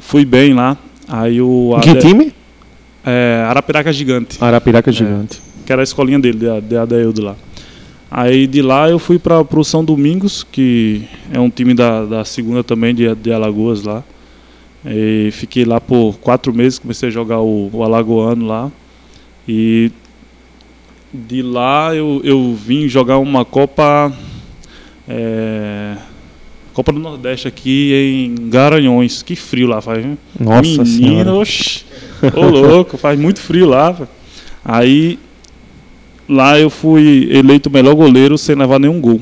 fui 0.00 0.24
bem 0.24 0.54
lá. 0.54 0.78
Aí 1.06 1.42
o 1.42 1.78
que 1.82 1.90
Ade- 1.90 2.00
time? 2.00 2.32
é, 3.04 3.44
Arapiraca 3.46 3.92
Gigante 3.92 4.42
Arapiraca 4.42 4.90
Gigante. 4.90 5.42
Que 5.70 5.72
era 5.72 5.82
a 5.82 5.84
escolinha 5.84 6.18
dele, 6.18 6.36
de, 6.36 6.60
de 6.62 6.76
Adeildo 6.76 7.22
lá. 7.22 7.36
Aí 8.10 8.48
de 8.48 8.60
lá 8.60 8.90
eu 8.90 8.98
fui 8.98 9.20
para 9.20 9.40
o 9.40 9.64
São 9.64 9.84
Domingos, 9.84 10.42
que 10.42 11.04
é 11.32 11.38
um 11.38 11.48
time 11.48 11.74
da, 11.74 12.04
da 12.04 12.24
segunda 12.24 12.64
também, 12.64 12.92
de, 12.92 13.14
de 13.14 13.32
Alagoas 13.32 13.84
lá. 13.84 14.02
E 14.84 15.28
fiquei 15.30 15.64
lá 15.64 15.80
por 15.80 16.18
quatro 16.18 16.52
meses, 16.52 16.80
comecei 16.80 17.08
a 17.08 17.12
jogar 17.12 17.38
o, 17.38 17.70
o 17.72 17.84
Alagoano 17.84 18.48
lá. 18.48 18.72
E 19.46 19.92
de 21.14 21.40
lá 21.40 21.94
eu, 21.94 22.20
eu 22.24 22.52
vim 22.52 22.88
jogar 22.88 23.18
uma 23.18 23.44
Copa. 23.44 24.12
é, 25.08 25.96
Copa 26.72 26.92
do 26.92 26.98
Nordeste 26.98 27.46
aqui 27.46 28.26
em 28.26 28.50
Garanhões. 28.50 29.22
Que 29.22 29.36
frio 29.36 29.68
lá 29.68 29.80
faz, 29.80 30.04
hein? 30.04 30.18
Nossa 30.36 30.82
Menino, 30.82 31.38
oxi, 31.38 31.84
ô 32.34 32.44
louco, 32.48 32.98
faz 32.98 33.16
muito 33.16 33.40
frio 33.40 33.68
lá. 33.68 33.96
Aí 34.64 35.16
lá 36.30 36.58
eu 36.58 36.70
fui 36.70 37.28
eleito 37.30 37.68
o 37.68 37.72
melhor 37.72 37.94
goleiro 37.94 38.38
sem 38.38 38.54
levar 38.54 38.78
nenhum 38.78 39.00
gol. 39.00 39.20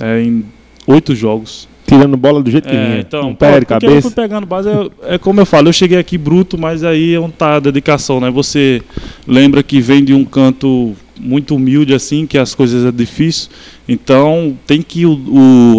É, 0.00 0.20
em 0.22 0.44
oito 0.86 1.14
jogos. 1.14 1.68
Tirando 1.86 2.16
bola 2.16 2.40
do 2.42 2.50
jeito 2.50 2.68
que 2.68 2.74
É, 2.74 2.84
vinha. 2.86 3.00
então, 3.00 3.30
um 3.30 3.34
pé 3.34 3.58
de 3.60 3.66
porque 3.66 3.74
eu 3.74 3.80
cabeça. 3.90 4.02
fui 4.02 4.10
pegando 4.12 4.46
base, 4.46 4.68
é, 4.68 5.14
é 5.14 5.18
como 5.18 5.40
eu 5.40 5.46
falo, 5.46 5.68
eu 5.68 5.72
cheguei 5.72 5.98
aqui 5.98 6.16
bruto, 6.16 6.56
mas 6.56 6.84
aí 6.84 7.14
é 7.14 7.18
onde 7.20 7.32
tá 7.32 7.56
a 7.56 7.60
dedicação, 7.60 8.20
né? 8.20 8.30
Você 8.30 8.80
lembra 9.26 9.62
que 9.62 9.80
vem 9.80 10.04
de 10.04 10.14
um 10.14 10.24
canto 10.24 10.94
muito 11.18 11.54
humilde 11.56 11.92
assim, 11.92 12.26
que 12.26 12.38
as 12.38 12.54
coisas 12.54 12.84
é 12.86 12.92
difícil, 12.92 13.50
então 13.88 14.56
tem 14.66 14.80
que 14.82 15.04
o, 15.04 15.12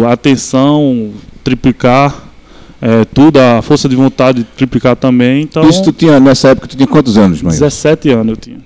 o- 0.00 0.06
a 0.06 0.12
atenção 0.12 1.10
triplicar, 1.42 2.24
é, 2.80 3.04
tudo, 3.06 3.38
a 3.38 3.62
força 3.62 3.88
de 3.88 3.96
vontade 3.96 4.44
triplicar 4.56 4.94
também, 4.96 5.42
então 5.42 5.66
Isso 5.68 5.82
tu 5.82 5.92
tinha, 5.92 6.20
nessa 6.20 6.48
época, 6.48 6.68
tu 6.68 6.76
tinha 6.76 6.86
quantos 6.86 7.16
anos, 7.16 7.40
mãe? 7.42 7.52
17 7.52 8.10
anos 8.10 8.28
eu 8.30 8.36
tinha. 8.36 8.58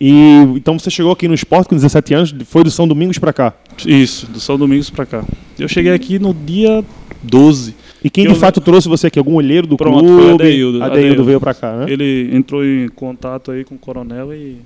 E 0.00 0.12
então 0.54 0.78
você 0.78 0.90
chegou 0.90 1.10
aqui 1.10 1.26
no 1.26 1.34
esporte 1.34 1.68
com 1.68 1.74
17 1.74 2.14
anos, 2.14 2.34
foi 2.46 2.62
do 2.62 2.70
São 2.70 2.86
Domingos 2.86 3.18
pra 3.18 3.32
cá. 3.32 3.52
Isso, 3.84 4.26
do 4.26 4.38
São 4.38 4.56
Domingos 4.56 4.90
pra 4.90 5.04
cá. 5.04 5.24
Eu 5.58 5.66
cheguei 5.68 5.92
aqui 5.92 6.18
no 6.20 6.32
dia 6.32 6.84
12. 7.22 7.74
E 8.04 8.08
quem 8.08 8.24
Eu- 8.24 8.32
de 8.32 8.38
fato 8.38 8.60
trouxe 8.60 8.88
você 8.88 9.08
aqui? 9.08 9.18
Algum 9.18 9.34
olheiro 9.34 9.66
do 9.66 9.76
Pronto, 9.76 9.98
clube? 10.06 10.22
foi 10.22 10.32
Adeildo, 10.34 10.82
Adeildo 10.82 10.84
Adeildo. 10.84 11.24
veio 11.24 11.40
pra 11.40 11.52
cá, 11.52 11.78
né? 11.78 11.86
Ele 11.92 12.30
entrou 12.32 12.64
em 12.64 12.88
contato 12.88 13.50
aí 13.50 13.64
com 13.64 13.74
o 13.74 13.78
coronel 13.78 14.32
e 14.32 14.58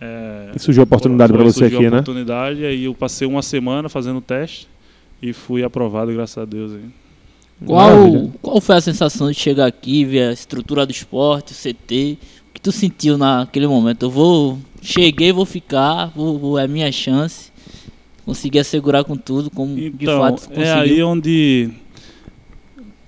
é, 0.00 0.50
E 0.54 0.58
surgiu 0.60 0.82
a 0.82 0.84
oportunidade 0.84 1.32
pra 1.32 1.42
você 1.42 1.58
surgiu 1.60 1.78
aqui, 1.78 1.86
a 1.86 1.90
né? 1.90 1.96
oportunidade, 1.98 2.64
aí 2.64 2.84
eu 2.84 2.94
passei 2.94 3.26
uma 3.26 3.42
semana 3.42 3.88
fazendo 3.88 4.20
teste 4.20 4.68
e 5.20 5.32
fui 5.32 5.64
aprovado, 5.64 6.12
graças 6.12 6.38
a 6.38 6.44
Deus. 6.44 6.72
Aí. 6.72 6.80
Qual, 7.64 7.90
Maravilha. 7.90 8.30
qual 8.42 8.60
foi 8.60 8.76
a 8.76 8.80
sensação 8.82 9.28
de 9.30 9.36
chegar 9.38 9.66
aqui, 9.66 10.04
ver 10.04 10.28
a 10.28 10.32
estrutura 10.32 10.84
do 10.84 10.92
esporte, 10.92 11.52
o 11.52 11.56
CT? 11.56 12.18
Tu 12.66 12.72
sentiu 12.72 13.16
naquele 13.16 13.68
momento? 13.68 14.06
Eu 14.06 14.10
vou. 14.10 14.58
Cheguei, 14.82 15.30
vou 15.32 15.46
ficar, 15.46 16.06
vou, 16.16 16.36
vou- 16.36 16.58
é 16.58 16.66
minha 16.66 16.90
chance. 16.90 17.52
Consegui 18.24 18.58
assegurar 18.58 19.04
com 19.04 19.16
tudo, 19.16 19.48
como 19.52 19.76
de 19.76 19.86
Então, 19.86 20.18
fato 20.20 20.42
é 20.50 20.56
conseguiu. 20.56 20.74
aí 20.74 21.00
onde, 21.04 21.70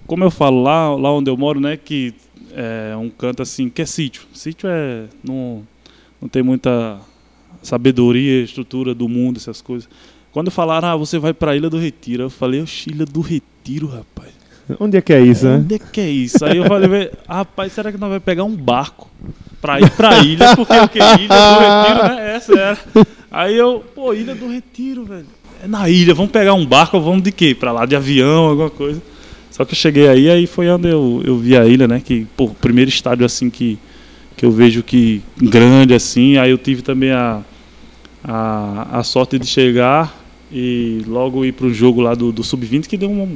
como 0.07 0.23
eu 0.23 0.31
falo, 0.31 0.63
lá, 0.63 0.95
lá 0.95 1.13
onde 1.13 1.29
eu 1.29 1.37
moro, 1.37 1.59
né, 1.59 1.77
que 1.77 2.15
é 2.55 2.97
um 2.97 3.11
canto 3.11 3.43
assim, 3.43 3.69
que 3.69 3.83
é 3.83 3.85
sítio. 3.85 4.23
Sítio 4.33 4.69
é, 4.71 5.07
não, 5.25 5.67
não 6.23 6.29
tem 6.29 6.41
muita 6.45 7.01
sabedoria, 7.61 8.41
estrutura 8.45 8.95
do 8.95 9.09
mundo, 9.09 9.39
essas 9.39 9.61
coisas. 9.61 9.89
Quando 10.31 10.53
falaram, 10.53 10.87
ah, 10.87 10.97
você 10.97 11.19
vai 11.19 11.35
pra 11.35 11.57
Ilha 11.57 11.69
do 11.69 11.79
Retiro, 11.79 12.23
eu 12.23 12.31
falei, 12.31 12.65
Ilha 12.87 13.05
do 13.05 13.21
Retiro, 13.23 13.89
rapaz. 13.89 14.38
Onde 14.79 14.97
é 14.99 15.01
que 15.01 15.13
é 15.13 15.21
isso, 15.21 15.47
né? 15.47 15.57
Onde 15.57 15.75
é 15.75 15.79
que 15.79 16.01
é 16.01 16.09
isso? 16.11 16.45
Aí 16.45 16.57
eu 16.57 16.65
falei, 16.65 16.89
"Vé, 16.89 17.11
rapaz, 17.29 17.73
será 17.73 17.91
que 17.91 17.99
nós 17.99 18.09
vamos 18.09 18.25
pegar 18.25 18.45
um 18.45 18.55
barco 18.57 19.11
pra 19.61 19.81
ir 19.81 19.91
pra 19.91 20.19
ilha? 20.19 20.55
Porque 20.57 20.79
o 20.79 20.89
que? 20.89 20.99
Ilha 20.99 21.29
do 21.29 21.59
Retiro, 21.61 22.09
né? 22.09 22.37
Essa 22.37 22.59
era. 22.59 22.79
Aí 23.31 23.57
eu, 23.57 23.85
pô, 23.95 24.13
Ilha 24.15 24.35
do 24.35 24.49
Retiro, 24.49 25.05
velho. 25.05 25.27
É 25.63 25.67
na 25.67 25.89
ilha, 25.89 26.15
vamos 26.15 26.31
pegar 26.31 26.55
um 26.55 26.65
barco, 26.65 27.01
vamos 27.01 27.23
de 27.23 27.33
quê? 27.33 27.55
Pra 27.55 27.73
lá 27.73 27.85
de 27.85 27.97
avião, 27.97 28.45
alguma 28.45 28.71
coisa. 28.71 29.03
Só 29.51 29.65
que 29.65 29.73
eu 29.73 29.77
cheguei 29.77 30.09
aí, 30.09 30.31
aí 30.31 30.47
foi 30.47 30.69
onde 30.69 30.89
eu, 30.89 31.21
eu 31.25 31.37
vi 31.37 31.57
a 31.57 31.67
ilha, 31.67 31.89
né? 31.89 32.01
Que, 32.05 32.27
pô, 32.37 32.45
o 32.45 32.55
primeiro 32.55 32.89
estádio 32.89 33.27
assim 33.27 33.51
que, 33.51 33.79
que 34.37 34.47
eu 34.47 34.53
vejo 34.53 34.83
que 34.83 35.21
grande 35.37 35.95
assim. 35.95 36.37
Aí 36.37 36.51
eu 36.51 36.59
tive 36.59 36.81
também 36.83 37.11
a, 37.11 37.41
a, 38.23 38.99
a 38.99 39.03
sorte 39.03 39.39
de 39.39 39.47
chegar 39.47 40.17
e 40.51 41.03
logo 41.07 41.45
ir 41.45 41.53
pro 41.53 41.73
jogo 41.73 42.01
lá 42.01 42.15
do, 42.15 42.33
do 42.33 42.43
Sub-20, 42.43 42.87
que 42.87 42.97
deu, 42.97 43.11
uma, 43.11 43.29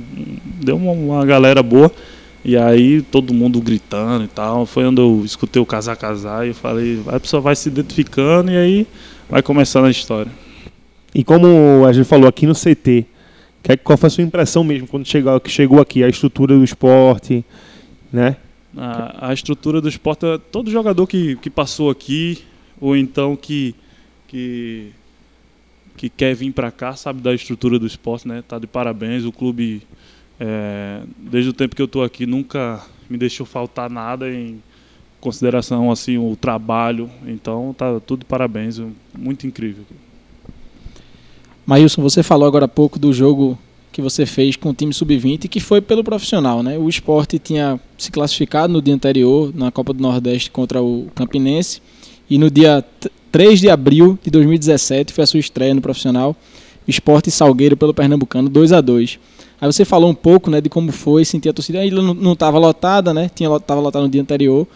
deu 0.60 0.76
uma, 0.76 0.92
uma 0.92 1.26
galera 1.26 1.62
boa. 1.62 1.90
E 2.44 2.56
aí 2.56 3.02
todo 3.02 3.32
mundo 3.32 3.60
gritando 3.60 4.24
e 4.24 4.28
tal. 4.28 4.66
Foi 4.66 4.84
onde 4.84 5.00
eu 5.00 5.22
escutei 5.24 5.62
o 5.62 5.66
casar 5.66 5.96
casar 5.96 6.44
e 6.44 6.50
eu 6.50 6.54
falei, 6.54 7.00
a 7.06 7.20
pessoa 7.20 7.40
vai 7.40 7.54
se 7.54 7.68
identificando 7.68 8.50
e 8.50 8.56
aí 8.56 8.86
vai 9.30 9.42
começando 9.42 9.84
a 9.84 9.90
história. 9.90 10.30
E 11.14 11.22
como 11.22 11.84
a 11.86 11.92
gente 11.92 12.06
falou 12.06 12.26
aqui 12.28 12.46
no 12.46 12.54
CT, 12.54 13.06
que- 13.62 13.76
qual 13.76 13.96
foi 13.96 14.06
a 14.08 14.10
sua 14.10 14.24
impressão 14.24 14.64
mesmo 14.64 14.88
quando 14.88 15.06
chegou, 15.06 15.38
que 15.38 15.50
chegou 15.50 15.80
aqui? 15.80 16.02
A 16.02 16.08
estrutura 16.08 16.56
do 16.56 16.64
esporte, 16.64 17.44
né? 18.12 18.36
A, 18.76 19.28
a 19.28 19.34
estrutura 19.34 19.80
do 19.80 19.88
esporte, 19.88 20.24
é 20.26 20.38
todo 20.38 20.70
jogador 20.70 21.06
que, 21.06 21.36
que 21.36 21.50
passou 21.50 21.90
aqui, 21.90 22.38
ou 22.80 22.96
então 22.96 23.36
que, 23.36 23.74
que, 24.26 24.90
que 25.96 26.08
quer 26.08 26.34
vir 26.34 26.52
para 26.52 26.70
cá, 26.70 26.94
sabe 26.94 27.20
da 27.20 27.34
estrutura 27.34 27.78
do 27.78 27.86
esporte, 27.86 28.26
né? 28.26 28.42
Tá 28.46 28.58
de 28.58 28.66
parabéns. 28.66 29.24
O 29.24 29.32
clube, 29.32 29.82
é, 30.38 31.02
desde 31.18 31.50
o 31.50 31.52
tempo 31.52 31.76
que 31.76 31.82
eu 31.82 31.86
estou 31.86 32.02
aqui, 32.02 32.26
nunca 32.26 32.80
me 33.08 33.18
deixou 33.18 33.46
faltar 33.46 33.90
nada 33.90 34.32
em 34.32 34.62
consideração 35.20 35.90
assim 35.90 36.18
o 36.18 36.36
trabalho. 36.36 37.08
Então 37.26 37.74
tá 37.76 38.00
tudo 38.00 38.20
de 38.20 38.26
parabéns, 38.26 38.80
muito 39.16 39.46
incrível. 39.46 39.84
Maílson, 41.64 42.02
você 42.02 42.22
falou 42.22 42.46
agora 42.46 42.64
há 42.64 42.68
pouco 42.68 42.98
do 42.98 43.12
jogo 43.12 43.56
que 43.92 44.02
você 44.02 44.26
fez 44.26 44.56
com 44.56 44.70
o 44.70 44.74
time 44.74 44.92
sub-20, 44.92 45.48
que 45.48 45.60
foi 45.60 45.80
pelo 45.80 46.02
profissional, 46.02 46.62
né? 46.62 46.78
O 46.78 46.88
esporte 46.88 47.38
tinha 47.38 47.78
se 47.96 48.10
classificado 48.10 48.72
no 48.72 48.82
dia 48.82 48.94
anterior 48.94 49.54
na 49.54 49.70
Copa 49.70 49.92
do 49.92 50.02
Nordeste 50.02 50.50
contra 50.50 50.82
o 50.82 51.08
Campinense 51.14 51.80
e 52.28 52.38
no 52.38 52.50
dia 52.50 52.82
3 53.32 53.58
de 53.60 53.68
abril 53.70 54.18
de 54.22 54.30
2017 54.30 55.12
foi 55.12 55.24
a 55.24 55.26
sua 55.26 55.40
estreia 55.40 55.74
no 55.74 55.80
profissional, 55.80 56.36
Esporte 56.86 57.30
Salgueiro 57.30 57.76
pelo 57.76 57.94
Pernambucano 57.94 58.48
2 58.48 58.72
a 58.72 58.80
2 58.80 59.18
Aí 59.60 59.72
você 59.72 59.84
falou 59.84 60.10
um 60.10 60.14
pouco 60.14 60.50
né, 60.50 60.60
de 60.60 60.68
como 60.68 60.90
foi 60.90 61.24
sentir 61.24 61.48
a 61.48 61.52
torcida. 61.52 61.78
A 61.78 61.86
ilha 61.86 62.02
não 62.02 62.32
estava 62.32 62.58
lotada, 62.58 63.14
né? 63.14 63.30
Tinha 63.32 63.48
estava 63.56 63.80
lotada 63.80 64.04
no 64.04 64.10
dia 64.10 64.20
anterior. 64.20 64.66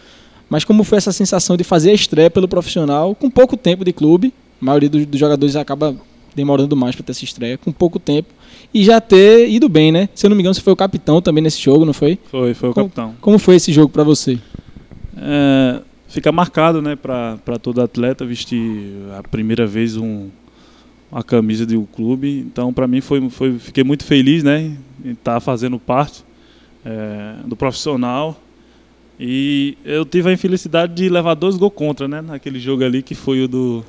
Mas 0.49 0.63
como 0.63 0.81
foi 0.85 0.97
essa 0.97 1.11
sensação 1.11 1.57
de 1.57 1.63
fazer 1.65 1.91
a 1.91 1.93
estreia 1.93 2.29
pelo 2.31 2.47
profissional 2.47 3.13
com 3.13 3.29
pouco 3.29 3.57
tempo 3.57 3.83
de 3.83 3.91
clube? 3.91 4.33
A 4.61 4.65
maioria 4.65 4.87
dos, 4.89 5.05
dos 5.05 5.19
jogadores 5.19 5.57
acaba 5.57 5.93
demorando 6.33 6.73
mais 6.73 6.95
para 6.95 7.03
ter 7.03 7.11
essa 7.11 7.25
estreia, 7.25 7.57
com 7.57 7.69
pouco 7.69 7.99
tempo. 7.99 8.29
E 8.73 8.81
já 8.85 9.01
ter 9.01 9.49
ido 9.49 9.67
bem, 9.67 9.91
né? 9.91 10.07
Se 10.15 10.25
eu 10.25 10.29
não 10.29 10.37
me 10.37 10.41
engano, 10.41 10.53
você 10.55 10.61
foi 10.61 10.71
o 10.71 10.75
capitão 10.77 11.21
também 11.21 11.43
nesse 11.43 11.61
jogo, 11.61 11.83
não 11.83 11.91
foi? 11.91 12.17
Foi, 12.31 12.53
foi 12.53 12.69
o 12.69 12.73
Como- 12.73 12.85
capitão. 12.87 13.13
Como 13.19 13.37
foi 13.37 13.55
esse 13.57 13.73
jogo 13.73 13.89
para 13.91 14.05
você? 14.05 14.39
É, 15.17 15.81
fica 16.07 16.31
marcado, 16.31 16.81
né, 16.81 16.95
para 16.95 17.59
todo 17.61 17.81
atleta 17.81 18.25
vestir 18.25 18.93
a 19.17 19.23
primeira 19.23 19.65
vez 19.67 19.97
um, 19.97 20.29
uma 21.11 21.23
camisa 21.23 21.65
de 21.65 21.77
um 21.77 21.85
clube. 21.85 22.39
Então, 22.39 22.73
para 22.73 22.87
mim 22.87 23.01
foi, 23.01 23.29
foi, 23.29 23.59
fiquei 23.59 23.83
muito 23.83 24.03
feliz, 24.03 24.43
né, 24.43 24.77
em 25.03 25.11
estar 25.11 25.39
fazendo 25.39 25.79
parte 25.79 26.23
é, 26.85 27.35
do 27.45 27.55
profissional. 27.55 28.41
E 29.19 29.77
eu 29.83 30.05
tive 30.05 30.29
a 30.29 30.33
infelicidade 30.33 30.93
de 30.93 31.09
levar 31.09 31.33
dois 31.33 31.57
gols 31.57 31.73
contra, 31.73 32.07
né, 32.07 32.21
naquele 32.21 32.59
jogo 32.59 32.83
ali 32.83 33.01
que 33.01 33.15
foi 33.15 33.43
o 33.43 33.47
do 33.47 33.85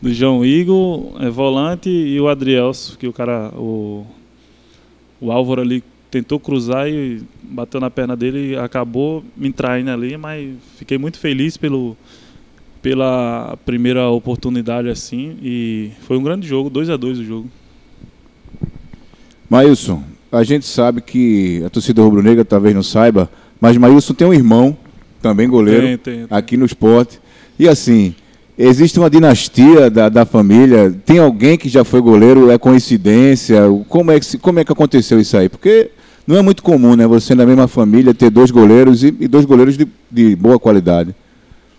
do 0.00 0.12
João 0.12 0.44
Igor, 0.44 1.12
é, 1.20 1.28
volante, 1.28 1.90
e 1.90 2.18
o 2.20 2.28
Adrielso, 2.28 2.96
que 2.96 3.06
o 3.06 3.12
cara, 3.12 3.52
o, 3.54 4.06
o 5.20 5.30
Álvaro 5.30 5.60
ali 5.60 5.84
tentou 6.10 6.40
cruzar 6.40 6.88
e 6.88 7.22
bateu 7.42 7.80
na 7.80 7.90
perna 7.90 8.16
dele 8.16 8.52
e 8.52 8.56
acabou 8.56 9.24
me 9.36 9.52
traindo 9.52 9.90
ali, 9.90 10.16
mas 10.16 10.50
fiquei 10.76 10.98
muito 10.98 11.18
feliz 11.18 11.56
pelo, 11.56 11.96
pela 12.82 13.56
primeira 13.64 14.08
oportunidade 14.08 14.88
assim 14.88 15.36
e 15.42 15.90
foi 16.02 16.18
um 16.18 16.22
grande 16.22 16.46
jogo, 16.46 16.68
2 16.68 16.90
a 16.90 16.96
2 16.96 17.20
o 17.20 17.24
jogo. 17.24 17.50
Maílson, 19.48 20.02
a 20.30 20.42
gente 20.42 20.66
sabe 20.66 21.00
que 21.00 21.62
a 21.64 21.70
torcida 21.70 22.02
rubro-negra 22.02 22.44
talvez 22.44 22.74
não 22.74 22.82
saiba, 22.82 23.30
mas 23.60 23.76
Maílson 23.76 24.14
tem 24.14 24.26
um 24.26 24.34
irmão, 24.34 24.76
também 25.20 25.48
goleiro, 25.48 25.82
Tem, 25.82 25.98
tem, 25.98 26.26
tem. 26.26 26.26
aqui 26.30 26.56
no 26.56 26.64
esporte. 26.64 27.20
E 27.58 27.68
assim, 27.68 28.14
existe 28.56 28.98
uma 28.98 29.10
dinastia 29.10 29.90
da, 29.90 30.08
da 30.08 30.24
família, 30.24 30.94
tem 31.04 31.18
alguém 31.18 31.58
que 31.58 31.68
já 31.68 31.84
foi 31.84 32.00
goleiro, 32.00 32.50
é 32.50 32.58
coincidência? 32.58 33.60
Como 33.88 34.10
é, 34.10 34.18
que, 34.18 34.38
como 34.38 34.58
é 34.58 34.64
que 34.64 34.72
aconteceu 34.72 35.20
isso 35.20 35.36
aí? 35.36 35.48
Porque 35.48 35.90
não 36.30 36.38
é 36.38 36.42
muito 36.42 36.62
comum, 36.62 36.94
né? 36.96 37.06
Você 37.06 37.34
na 37.34 37.44
mesma 37.44 37.66
família 37.68 38.14
ter 38.14 38.30
dois 38.30 38.50
goleiros 38.50 39.02
e, 39.02 39.08
e 39.20 39.28
dois 39.28 39.44
goleiros 39.44 39.76
de, 39.76 39.86
de 40.10 40.36
boa 40.36 40.58
qualidade. 40.58 41.14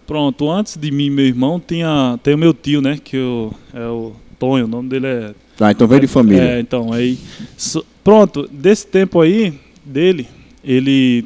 Pronto, 0.06 0.50
antes 0.50 0.78
de 0.78 0.92
mim 0.92 1.06
e 1.06 1.10
meu 1.10 1.26
irmão 1.26 1.62
tinha 1.66 2.20
tem 2.22 2.34
o 2.34 2.38
meu 2.38 2.54
tio, 2.54 2.82
né, 2.82 3.00
que 3.02 3.16
eu, 3.16 3.54
é 3.74 3.86
o 3.86 4.12
Tonho, 4.38 4.66
o 4.66 4.68
nome 4.68 4.90
dele 4.90 5.08
é 5.08 5.34
Tá, 5.62 5.72
então 5.72 5.88
vem 5.88 6.00
de 6.00 6.08
família. 6.08 6.42
É, 6.42 6.60
então, 6.60 6.92
aí. 6.92 7.20
so- 7.56 7.86
pronto, 8.04 8.50
desse 8.52 8.88
tempo 8.88 9.22
aí, 9.22 9.54
dele, 9.86 10.28
ele. 10.64 11.24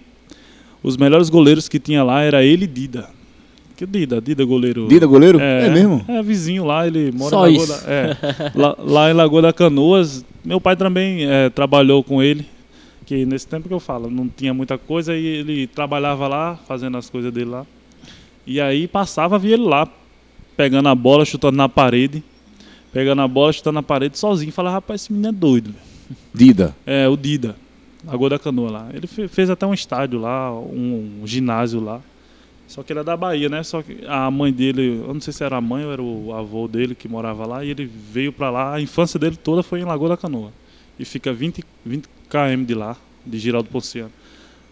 Os 0.83 0.97
melhores 0.97 1.29
goleiros 1.29 1.69
que 1.69 1.79
tinha 1.79 2.03
lá 2.03 2.21
era 2.21 2.43
ele 2.43 2.65
e 2.65 2.67
Dida. 2.67 3.07
Que 3.77 3.85
Dida? 3.85 4.19
Dida 4.21 4.43
goleiro. 4.43 4.87
Dida 4.89 5.05
goleiro? 5.05 5.39
É 5.39 5.69
mesmo? 5.69 6.03
É 6.07 6.21
vizinho 6.21 6.65
lá, 6.65 6.85
ele 6.85 7.13
mora 7.13 7.29
Só 7.29 7.47
em 7.47 7.57
Lagoa 7.57 7.63
isso. 7.75 7.85
da, 7.85 7.91
é, 7.91 8.17
lá, 8.53 8.75
lá 8.77 9.09
em 9.09 9.13
Lagoa 9.13 9.41
da 9.41 9.53
Canoas. 9.53 10.25
Meu 10.43 10.59
pai 10.59 10.75
também 10.75 11.25
é, 11.25 11.49
trabalhou 11.49 12.03
com 12.03 12.21
ele. 12.21 12.45
Que 13.05 13.25
nesse 13.25 13.47
tempo 13.47 13.67
que 13.67 13.73
eu 13.73 13.79
falo, 13.79 14.09
não 14.09 14.27
tinha 14.27 14.53
muita 14.53 14.77
coisa 14.77 15.15
e 15.15 15.25
ele 15.25 15.67
trabalhava 15.67 16.27
lá, 16.27 16.55
fazendo 16.67 16.97
as 16.97 17.09
coisas 17.09 17.31
dele 17.31 17.49
lá. 17.51 17.65
E 18.47 18.59
aí 18.59 18.87
passava, 18.87 19.37
via 19.37 19.53
ele 19.53 19.63
lá. 19.63 19.87
pegando 20.57 20.87
a 20.89 20.95
bola, 20.95 21.25
chutando 21.25 21.57
na 21.57 21.69
parede. 21.69 22.23
Pegando 22.91 23.21
a 23.21 23.27
bola, 23.27 23.51
chutando 23.53 23.75
na 23.75 23.83
parede 23.83 24.17
sozinho. 24.17 24.51
Falei, 24.51 24.71
rapaz, 24.71 25.01
esse 25.01 25.11
menino 25.13 25.29
é 25.29 25.31
doido. 25.31 25.73
Dida. 26.33 26.75
É, 26.85 27.07
o 27.09 27.17
Dida, 27.17 27.55
Lagoa 28.05 28.29
da 28.29 28.39
Canoa 28.39 28.71
lá. 28.71 28.89
Ele 28.93 29.05
fe- 29.07 29.27
fez 29.27 29.49
até 29.49 29.65
um 29.65 29.73
estádio 29.73 30.19
lá, 30.19 30.51
um, 30.53 31.19
um 31.21 31.27
ginásio 31.27 31.79
lá. 31.79 31.99
Só 32.67 32.81
que 32.83 32.93
ele 32.93 33.01
é 33.01 33.03
da 33.03 33.15
Bahia, 33.17 33.49
né? 33.49 33.61
Só 33.63 33.81
que 33.81 33.99
a 34.07 34.29
mãe 34.31 34.51
dele, 34.51 35.01
eu 35.05 35.13
não 35.13 35.21
sei 35.21 35.33
se 35.33 35.43
era 35.43 35.57
a 35.57 35.61
mãe 35.61 35.85
ou 35.85 35.91
era 35.91 36.01
o 36.01 36.33
avô 36.33 36.67
dele 36.67 36.95
que 36.95 37.07
morava 37.07 37.45
lá, 37.45 37.63
e 37.63 37.69
ele 37.69 37.85
veio 37.85 38.31
pra 38.33 38.49
lá, 38.49 38.73
a 38.75 38.81
infância 38.81 39.19
dele 39.19 39.35
toda 39.35 39.61
foi 39.61 39.81
em 39.81 39.83
Lagoa 39.83 40.09
da 40.09 40.17
Canoa. 40.17 40.51
E 40.99 41.05
fica 41.05 41.33
20, 41.33 41.63
20 41.85 42.05
km 42.29 42.63
de 42.65 42.73
lá, 42.73 42.95
de 43.25 43.37
Giraldo 43.37 43.69
Ponciano. 43.69 44.11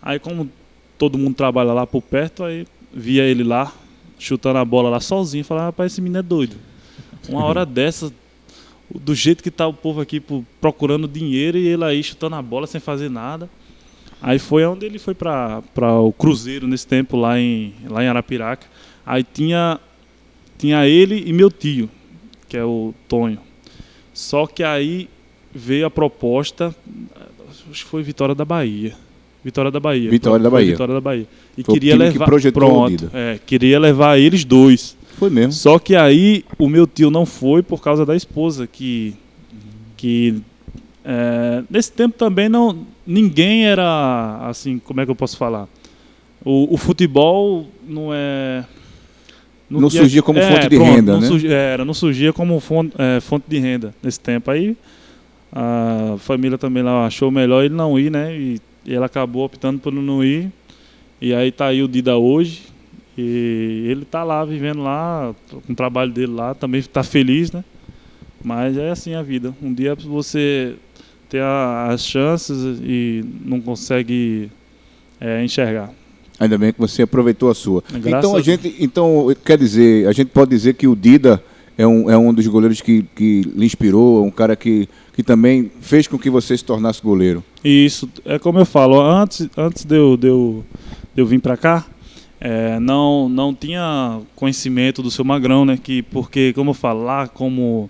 Aí 0.02 0.20
como 0.20 0.50
todo 0.98 1.18
mundo 1.18 1.36
trabalha 1.36 1.74
lá 1.74 1.86
por 1.88 2.02
perto, 2.02 2.44
aí 2.44 2.66
via 2.94 3.24
ele 3.24 3.44
lá, 3.44 3.74
chutando 4.20 4.60
a 4.60 4.66
bola 4.66 4.90
lá 4.90 5.00
sozinho, 5.00 5.44
falava, 5.44 5.68
rapaz, 5.68 5.92
esse 5.92 6.02
menino 6.02 6.20
é 6.20 6.24
doido. 6.24 6.56
Uma 7.28 7.44
hora 7.44 7.66
dessa, 7.68 8.12
do 8.94 9.14
jeito 9.16 9.44
que 9.44 9.52
tá 9.52 9.68
o 9.68 9.74
povo 9.74 10.00
aqui 10.02 10.20
pro- 10.20 10.46
procurando 10.62 11.08
dinheiro 11.08 11.58
e 11.58 11.68
ele 11.68 11.84
aí 11.84 12.04
chutando 12.04 12.36
a 12.36 12.42
bola 12.42 12.68
sem 12.68 12.80
fazer 12.80 13.10
nada. 13.10 13.50
Aí 14.22 14.40
foi 14.40 14.64
onde 14.66 14.86
ele 14.86 15.00
foi 15.00 15.14
para 15.14 15.62
o 16.00 16.14
Cruzeiro 16.14 16.66
nesse 16.66 16.88
tempo 16.88 17.18
lá 17.18 17.38
em, 17.38 17.74
lá 17.90 18.02
em 18.04 18.08
Arapiraca. 18.08 18.66
Aí 19.06 19.22
tinha, 19.22 19.78
tinha 20.58 20.88
ele 20.88 21.24
e 21.28 21.34
meu 21.34 21.52
tio, 21.52 21.90
que 22.48 22.56
é 22.56 22.64
o 22.64 22.94
Tonho. 23.10 23.40
Só 24.14 24.48
que 24.48 24.64
aí 24.64 25.10
veio 25.54 25.86
a 25.86 25.90
proposta, 25.92 26.76
acho 27.72 27.84
que 27.86 27.90
foi 27.90 28.04
Vitória 28.04 28.34
da 28.36 28.46
Bahia. 28.46 28.94
Vitória 29.44 29.70
da 29.70 29.80
Bahia. 29.80 30.10
Vitória 30.10 30.42
da 30.44 30.50
Bahia. 30.50 30.72
Vitória 30.72 30.94
da 30.94 31.02
Bahia. 31.02 31.28
E 31.58 31.64
Foi 31.64 31.74
o 31.74 31.76
queria 31.76 31.94
time 31.94 32.06
que 32.08 32.14
levar. 32.14 32.26
projetou 32.26 32.60
pronto, 32.62 33.12
é, 33.14 33.40
queria 33.46 33.78
levar 33.80 34.18
eles 34.18 34.46
dois. 34.46 34.96
Foi 35.18 35.30
mesmo. 35.30 35.52
Só 35.52 35.78
que 35.78 35.96
aí 35.96 36.44
o 36.58 36.68
meu 36.70 36.88
tio 36.88 37.12
não 37.12 37.26
foi 37.26 37.62
por 37.62 37.82
causa 37.82 38.06
da 38.06 38.16
esposa, 38.16 38.66
que. 38.66 39.14
que 39.98 40.42
é, 41.06 41.62
nesse 41.70 41.92
tempo 41.92 42.18
também 42.18 42.48
não. 42.48 42.86
Ninguém 43.06 43.66
era. 43.66 44.40
assim, 44.48 44.80
como 44.80 45.02
é 45.02 45.06
que 45.06 45.12
eu 45.12 45.16
posso 45.16 45.36
falar? 45.38 45.68
O, 46.44 46.74
o 46.74 46.78
futebol 46.78 47.68
não 47.88 48.10
é. 48.14 48.64
Não 49.70 49.90
surgia 49.90 50.22
como 50.22 50.40
fonte 50.42 50.70
de 50.70 50.78
renda, 50.78 51.14
não 51.14 51.22
né? 51.22 51.28
surgia- 51.28 51.52
era, 51.52 51.84
não 51.86 51.94
surgia 51.94 52.32
como 52.32 52.60
fonte, 52.60 52.94
é, 52.98 53.20
fonte 53.20 53.46
de 53.48 53.58
renda 53.60 53.94
nesse 54.04 54.20
tempo. 54.20 54.52
Aí 54.52 54.78
a 55.56 56.16
família 56.18 56.58
também 56.58 56.82
lá 56.84 57.06
achou 57.06 57.30
melhor 57.30 57.64
ele 57.64 57.74
não 57.76 57.98
ir, 58.00 58.10
né? 58.12 58.36
E, 58.36 58.60
e 58.86 58.94
ela 58.94 59.06
acabou 59.06 59.46
optando 59.46 59.80
por 59.80 59.94
não 59.94 60.24
ir. 60.24 60.52
E 61.22 61.34
aí 61.34 61.52
tá 61.52 61.68
aí 61.68 61.84
o 61.84 61.88
Dida 61.88 62.18
hoje. 62.18 62.64
E 63.18 63.86
ele 63.88 64.06
tá 64.06 64.24
lá 64.24 64.44
vivendo 64.44 64.82
lá, 64.82 65.36
com 65.68 65.72
o 65.74 65.76
trabalho 65.76 66.12
dele 66.12 66.32
lá, 66.34 66.56
também 66.56 66.82
tá 66.82 67.04
feliz, 67.04 67.52
né? 67.52 67.64
Mas 68.44 68.76
é 68.78 68.90
assim 68.90 69.14
a 69.14 69.22
vida. 69.22 69.54
Um 69.62 69.72
dia 69.74 69.94
você 69.96 70.74
tem 71.30 71.40
a- 71.40 71.88
as 71.92 72.04
chances 72.04 72.58
e 72.84 73.24
não 73.46 73.62
consegue 73.62 74.50
é, 75.22 75.44
enxergar. 75.44 75.90
Ainda 76.40 76.58
bem 76.58 76.74
que 76.74 76.80
você 76.80 77.04
aproveitou 77.04 77.50
a 77.50 77.54
sua. 77.56 77.82
Graças 77.92 78.08
Então 78.08 78.36
a 78.36 78.42
gente, 78.42 78.76
então 78.80 79.34
quer 79.46 79.58
dizer, 79.58 80.08
a 80.08 80.12
gente 80.12 80.30
pode 80.32 80.50
dizer 80.50 80.74
que 80.74 80.88
o 80.88 80.96
Dida 80.96 81.42
é 81.78 81.88
um, 81.88 82.10
é 82.10 82.18
um 82.18 82.34
dos 82.34 82.46
goleiros 82.48 82.82
que, 82.82 83.04
que 83.16 83.42
lhe 83.56 83.66
inspirou, 83.66 84.24
um 84.24 84.32
cara 84.32 84.56
que, 84.56 84.88
que 85.14 85.24
também 85.24 85.72
fez 85.82 86.08
com 86.08 86.18
que 86.18 86.30
você 86.30 86.58
se 86.58 86.64
tornasse 86.64 87.02
goleiro. 87.02 87.44
Isso, 87.64 88.10
é 88.26 88.38
como 88.38 88.60
eu 88.60 88.66
falo, 88.66 89.02
antes, 89.02 89.50
antes 89.58 89.84
de, 89.84 89.96
eu, 89.96 90.16
de, 90.16 90.28
eu, 90.28 90.64
de 91.16 91.22
eu 91.22 91.26
vir 91.26 91.40
para 91.40 91.58
cá, 91.58 91.86
é, 92.40 92.80
não, 92.80 93.28
não 93.30 93.56
tinha 93.56 94.20
conhecimento 94.36 95.02
do 95.02 95.10
seu 95.10 95.24
Magrão, 95.24 95.66
né? 95.66 95.80
Que, 95.82 96.02
porque, 96.04 96.54
como 96.54 96.72
eu 96.72 96.74
falo, 96.74 97.04
lá 97.04 97.28
como 97.28 97.90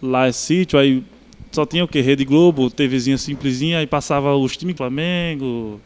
lá 0.00 0.26
é 0.26 0.32
sítio, 0.32 0.78
aí 0.78 1.02
só 1.50 1.66
tinha 1.66 1.84
o 1.84 1.88
que? 1.88 2.00
Rede 2.00 2.24
Globo, 2.24 2.70
TVzinha 2.70 3.18
simplesinha, 3.18 3.78
aí 3.78 3.86
passava 3.86 4.34
os 4.34 4.56
times 4.56 4.76
Flamengo, 4.76 5.80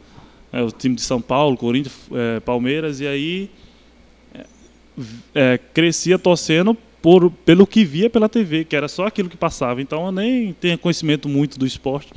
é, 0.51 0.61
o 0.61 0.71
time 0.71 0.95
de 0.95 1.01
São 1.01 1.19
Paulo, 1.19 1.57
Corinthians, 1.57 1.95
é, 2.11 2.39
Palmeiras, 2.41 2.99
e 2.99 3.07
aí 3.07 3.49
é, 4.35 4.45
é, 5.33 5.57
crescia 5.57 6.19
torcendo 6.19 6.77
por, 7.03 7.29
pelo 7.45 7.67
que 7.67 7.83
via 7.83 8.09
pela 8.09 8.29
TV, 8.29 8.63
que 8.63 8.75
era 8.75 8.87
só 8.87 9.05
aquilo 9.05 9.27
que 9.29 9.35
passava. 9.35 9.81
Então 9.81 10.05
eu 10.05 10.11
nem 10.11 10.55
tinha 10.59 10.77
conhecimento 10.77 11.27
muito 11.27 11.59
do 11.59 11.65
esporte. 11.67 12.07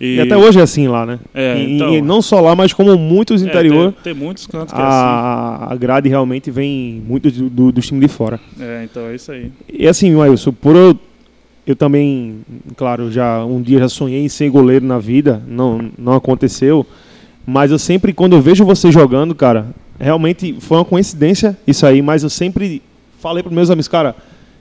E 0.00 0.18
até 0.18 0.34
hoje 0.34 0.58
é 0.58 0.62
assim 0.62 0.88
lá, 0.88 1.04
né? 1.04 1.18
É, 1.34 1.58
e, 1.58 1.74
então- 1.76 1.92
e 1.94 2.00
não 2.00 2.22
só 2.22 2.40
lá, 2.40 2.54
mas 2.56 2.72
como 2.72 2.96
muitos 2.96 3.42
É, 3.42 3.46
interior, 3.46 3.92
tem, 3.92 4.02
tem 4.04 4.14
muitos 4.14 4.46
cantos 4.46 4.72
que 4.72 4.80
é 4.80 4.82
assim. 4.82 4.94
a, 4.94 5.66
a 5.72 5.76
grade 5.76 6.08
realmente 6.08 6.50
vem 6.50 7.02
muito 7.06 7.30
do, 7.30 7.50
do, 7.50 7.72
dos 7.72 7.86
times 7.86 8.00
de 8.00 8.08
fora. 8.08 8.40
É, 8.58 8.84
então 8.84 9.08
é 9.08 9.16
isso 9.16 9.30
aí. 9.32 9.50
E 9.70 9.86
assim, 9.86 10.10
Mailson, 10.12 10.52
por 10.52 10.74
eu, 10.74 10.96
eu 11.66 11.74
também, 11.76 12.36
claro, 12.76 13.10
já 13.12 13.44
um 13.44 13.60
dia 13.60 13.80
já 13.80 13.88
sonhei 13.90 14.24
em 14.24 14.28
ser 14.28 14.48
goleiro 14.48 14.86
na 14.86 14.98
vida, 14.98 15.42
não, 15.46 15.90
não 15.98 16.14
aconteceu, 16.14 16.86
mas 17.44 17.70
eu 17.70 17.78
sempre, 17.78 18.12
quando 18.14 18.34
eu 18.36 18.40
vejo 18.40 18.64
você 18.64 18.90
jogando, 18.90 19.34
cara, 19.34 19.66
realmente 19.98 20.54
foi 20.60 20.78
uma 20.78 20.84
coincidência 20.84 21.58
isso 21.66 21.84
aí, 21.84 22.00
mas 22.00 22.22
eu 22.22 22.30
sempre 22.30 22.80
falei 23.20 23.42
para 23.42 23.52
meus 23.52 23.70
amigos, 23.70 23.88
cara, 23.88 24.14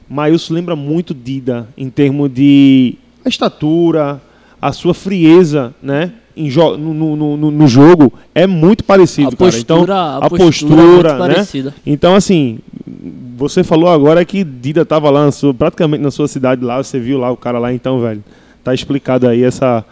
Mailson 0.10 0.54
lembra 0.54 0.76
muito 0.76 1.14
Dida 1.14 1.68
em 1.78 1.90
termos 1.90 2.32
de 2.34 2.96
a 3.26 3.30
estatura, 3.30 4.22
a 4.62 4.72
sua 4.72 4.94
frieza, 4.94 5.74
né? 5.82 6.12
Jo 6.38 6.78
no, 6.78 6.94
no, 6.94 7.36
no, 7.38 7.52
no 7.52 7.68
jogo 7.68 8.14
é 8.34 8.48
muito 8.48 8.84
parecido, 8.84 9.28
A 9.28 9.32
cara. 9.32 9.52
postura, 9.52 9.82
Então, 9.84 9.96
a 9.96 10.18
a 10.18 10.30
postura, 10.30 10.44
é 10.44 10.46
postura, 10.46 10.80
muito 11.10 11.28
né? 11.28 11.34
parecida. 11.36 11.76
Então, 11.86 12.16
assim, 12.16 12.60
você 13.38 13.62
falou 13.64 13.90
agora 13.90 14.24
que 14.24 14.44
Dida 14.44 14.86
tava 14.86 15.10
lá 15.10 15.26
na 15.26 15.32
sua- 15.34 15.54
praticamente 15.54 16.02
na 16.02 16.12
sua 16.12 16.28
cidade 16.30 16.64
lá, 16.64 16.82
você 16.82 16.98
viu 17.00 17.18
lá 17.20 17.30
o 17.30 17.36
cara 17.38 17.60
lá, 17.60 17.74
então, 17.74 18.00
velho. 18.00 18.24
Tá 18.64 18.74
explicado 18.74 19.28
aí 19.28 19.44
essa 19.44 19.84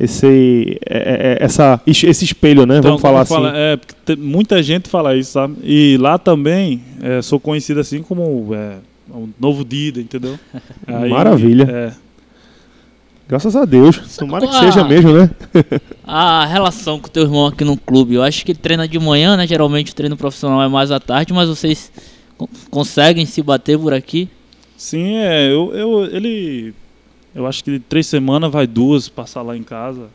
esse 0.00 0.78
é- 0.88 1.36
é- 1.40 1.44
essa 1.44 1.80
esse 1.86 2.24
espelho, 2.24 2.64
né? 2.66 2.78
Então, 2.78 2.90
Vamos 2.92 3.02
falar 3.02 3.22
assim. 3.22 3.34
fala- 3.34 3.52
é, 3.56 3.78
muita 4.16 4.62
gente 4.62 4.88
fala 4.88 5.16
isso, 5.16 5.32
sabe? 5.32 5.56
E 5.62 5.96
lá 5.98 6.18
também 6.18 6.82
é, 7.02 7.20
sou 7.22 7.38
conhecido 7.40 7.80
assim 7.80 8.02
como 8.02 8.54
é, 8.54 8.76
um 9.12 9.28
novo 9.40 9.64
Dida, 9.64 10.00
entendeu? 10.00 10.38
Aí, 10.86 11.10
Maravilha. 11.10 11.64
É, 11.70 12.08
Graças 13.28 13.54
a 13.54 13.66
Deus. 13.66 14.16
Tomara 14.16 14.46
que 14.46 14.54
seja 14.54 14.82
mesmo, 14.84 15.12
né? 15.12 15.30
A 16.06 16.46
relação 16.46 16.98
com 16.98 17.08
o 17.08 17.10
teu 17.10 17.24
irmão 17.24 17.46
aqui 17.46 17.62
no 17.62 17.76
clube, 17.76 18.14
eu 18.14 18.22
acho 18.22 18.42
que 18.42 18.52
ele 18.52 18.58
treina 18.58 18.88
de 18.88 18.98
manhã, 18.98 19.36
né? 19.36 19.46
Geralmente 19.46 19.92
o 19.92 19.94
treino 19.94 20.16
profissional 20.16 20.62
é 20.62 20.68
mais 20.68 20.90
à 20.90 20.98
tarde, 20.98 21.30
mas 21.34 21.46
vocês 21.46 21.92
con- 22.38 22.48
conseguem 22.70 23.26
se 23.26 23.42
bater 23.42 23.78
por 23.78 23.92
aqui? 23.92 24.30
sim, 24.78 25.16
é, 25.16 25.52
eu, 25.52 25.72
eu, 25.74 26.04
ele, 26.06 26.72
eu 27.38 27.46
acho 27.46 27.62
que 27.62 27.70
de 27.70 27.78
três 27.78 28.06
semanas 28.08 28.50
vai 28.50 28.66
duas 28.66 29.08
passar 29.08 29.42
lá 29.42 29.56
em 29.56 29.62
casa. 29.62 30.08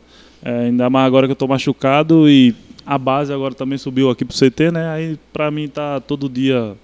É, 0.44 0.66
ainda 0.66 0.90
mais 0.90 1.08
agora 1.08 1.26
que 1.26 1.32
eu 1.32 1.36
tô 1.38 1.48
machucado 1.48 2.30
e 2.30 2.54
a 2.86 2.98
base 2.98 3.32
agora 3.32 3.56
também 3.56 3.78
subiu 3.78 4.10
aqui 4.10 4.26
pro 4.26 4.36
CT, 4.36 4.72
né? 4.72 4.90
Aí 4.90 5.18
pra 5.32 5.50
mim 5.50 5.70
tá 5.70 6.02
todo 6.02 6.28
dia 6.28 6.76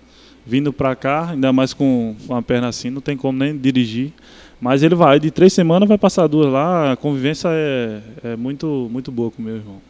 vindo 0.45 0.71
pra 0.71 0.95
cá, 0.95 1.31
ainda 1.31 1.51
mais 1.51 1.73
com 1.73 2.15
uma 2.27 2.41
perna 2.41 2.69
assim, 2.69 2.89
não 2.89 3.01
tem 3.01 3.17
como 3.17 3.37
nem 3.37 3.55
dirigir. 3.57 4.13
Mas 4.61 4.81
ele 4.81 4.95
vai, 4.95 5.19
de 5.19 5.29
três 5.29 5.51
semanas 5.51 5.89
vai 5.89 5.97
passar 5.97 6.25
duas 6.27 6.47
lá, 6.51 6.93
a 6.93 6.95
convivência 6.95 7.49
é, 7.51 7.99
é 8.23 8.35
muito, 8.37 8.87
muito 8.89 9.11
boa 9.11 9.29
com 9.29 9.41
o 9.41 9.45
meu 9.45 9.57
irmão. 9.57 9.81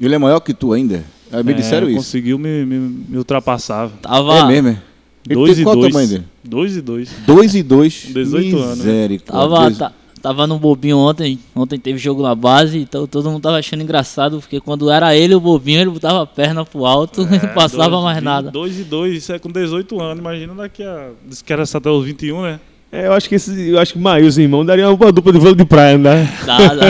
Ele 0.00 0.14
é 0.14 0.18
maior 0.18 0.38
que 0.38 0.54
tu 0.54 0.72
ainda? 0.72 1.02
É, 1.32 1.42
me 1.42 1.50
É, 1.52 1.54
disseram 1.56 1.88
isso. 1.88 1.96
Conseguiu 1.96 2.38
me, 2.38 2.64
me, 2.64 2.78
me 2.78 3.18
ultrapassar. 3.18 3.90
Tava, 4.00 4.38
É 4.38 4.44
mesmo, 4.44 4.78
é? 5.28 5.32
Ele 5.32 5.34
Dois 5.34 5.54
tem 5.54 5.60
e 5.60 5.64
qual 5.64 5.76
o 5.76 5.80
dois. 5.80 5.92
tamanho 5.92 6.08
dele? 6.08 6.24
Dois 6.44 6.76
e 6.76 6.80
dois. 6.80 7.10
2 7.26 7.54
e 7.54 7.62
2. 7.62 8.06
18 8.12 8.56
anos? 8.58 8.78
Misericórdia. 8.78 9.48
tava, 9.58 9.70
ta- 9.70 9.92
tava 10.20 10.46
no 10.46 10.58
bobinho 10.58 10.98
ontem. 10.98 11.38
Ontem 11.54 11.78
teve 11.78 11.98
jogo 11.98 12.22
na 12.22 12.34
base, 12.34 12.78
então 12.78 13.06
todo 13.06 13.30
mundo 13.30 13.42
tava 13.42 13.58
achando 13.58 13.82
engraçado, 13.82 14.40
porque 14.40 14.60
quando 14.60 14.90
era 14.90 15.14
ele 15.16 15.34
o 15.34 15.40
bobinho, 15.40 15.80
ele 15.80 15.90
botava 15.90 16.22
a 16.22 16.26
perna 16.26 16.64
pro 16.64 16.84
alto 16.84 17.22
e 17.22 17.26
não 17.46 17.54
passava 17.54 17.84
É, 17.86 17.90
dois, 17.90 18.02
mais 18.04 18.22
nada. 18.22 18.50
Dois 18.50 18.78
e 18.80 18.84
dois, 18.84 19.16
isso 19.18 19.32
é 19.32 19.38
com 19.38 19.48
18 19.50 20.00
anos. 20.00 20.18
Imagina 20.18 20.54
daqui 20.54 20.82
a. 20.82 21.10
Disse 21.28 21.44
que 21.44 21.52
era 21.52 21.62
até 21.62 21.88
os 21.90 22.04
21, 22.04 22.42
né? 22.42 22.60
É, 22.90 23.06
eu 23.06 23.12
acho 23.14 23.26
que 23.28 23.36
esse, 23.36 23.68
eu 23.70 23.78
acho 23.78 23.94
que 23.94 23.98
Maílson, 23.98 24.42
irmão, 24.42 24.66
daria 24.66 24.90
uma 24.90 25.10
dupla 25.12 25.32
de 25.32 25.38
vôlei 25.38 25.54
de 25.54 25.64
praia, 25.64 25.96
né? 25.96 26.28
Dá, 26.44 26.74
dá. 26.74 26.86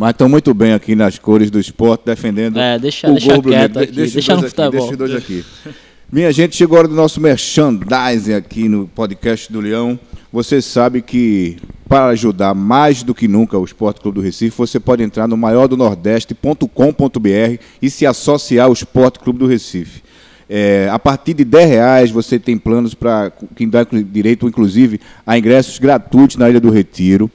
Mas 0.00 0.10
estão 0.12 0.30
muito 0.30 0.54
bem 0.54 0.72
aqui 0.72 0.96
nas 0.96 1.18
cores 1.18 1.50
do 1.50 1.60
esporte, 1.60 2.04
defendendo 2.06 2.58
É, 2.58 2.78
deixa, 2.78 3.06
o 3.06 3.12
deixa 3.12 3.34
gol 3.34 3.42
quieto 3.42 3.80
aqui, 3.80 3.92
De- 3.92 3.96
deixa, 3.98 4.14
deixa 4.14 4.32
no 4.32 4.38
aqui, 4.40 4.48
futebol. 4.48 4.70
deixa 4.70 4.96
dois 4.96 5.14
aqui. 5.14 5.44
Minha 6.10 6.32
gente, 6.32 6.56
chegou 6.56 6.76
a 6.76 6.78
hora 6.78 6.88
do 6.88 6.94
nosso 6.94 7.20
merchandising 7.20 8.32
aqui 8.32 8.66
no 8.66 8.88
podcast 8.88 9.52
do 9.52 9.60
Leão. 9.60 10.00
Você 10.32 10.62
sabe 10.62 11.02
que 11.02 11.58
para 11.86 12.06
ajudar 12.06 12.54
mais 12.54 13.02
do 13.02 13.14
que 13.14 13.28
nunca 13.28 13.58
o 13.58 13.64
Esporte 13.64 14.00
Clube 14.00 14.20
do 14.20 14.24
Recife, 14.24 14.56
você 14.56 14.80
pode 14.80 15.02
entrar 15.02 15.28
no 15.28 15.36
maiordonordeste.com.br 15.36 17.62
e 17.82 17.90
se 17.90 18.06
associar 18.06 18.68
ao 18.68 18.72
Esporte 18.72 19.18
Clube 19.18 19.38
do 19.38 19.46
Recife. 19.46 20.00
É, 20.48 20.88
a 20.90 20.98
partir 20.98 21.34
de 21.34 21.44
10 21.44 21.68
reais 21.68 22.10
você 22.10 22.38
tem 22.38 22.56
planos 22.56 22.94
para 22.94 23.30
que 23.54 23.66
dá 23.66 23.84
direito, 23.84 24.48
inclusive, 24.48 24.98
a 25.26 25.36
ingressos 25.36 25.78
gratuitos 25.78 26.36
na 26.36 26.48
Ilha 26.48 26.58
do 26.58 26.70
Retiro. 26.70 27.30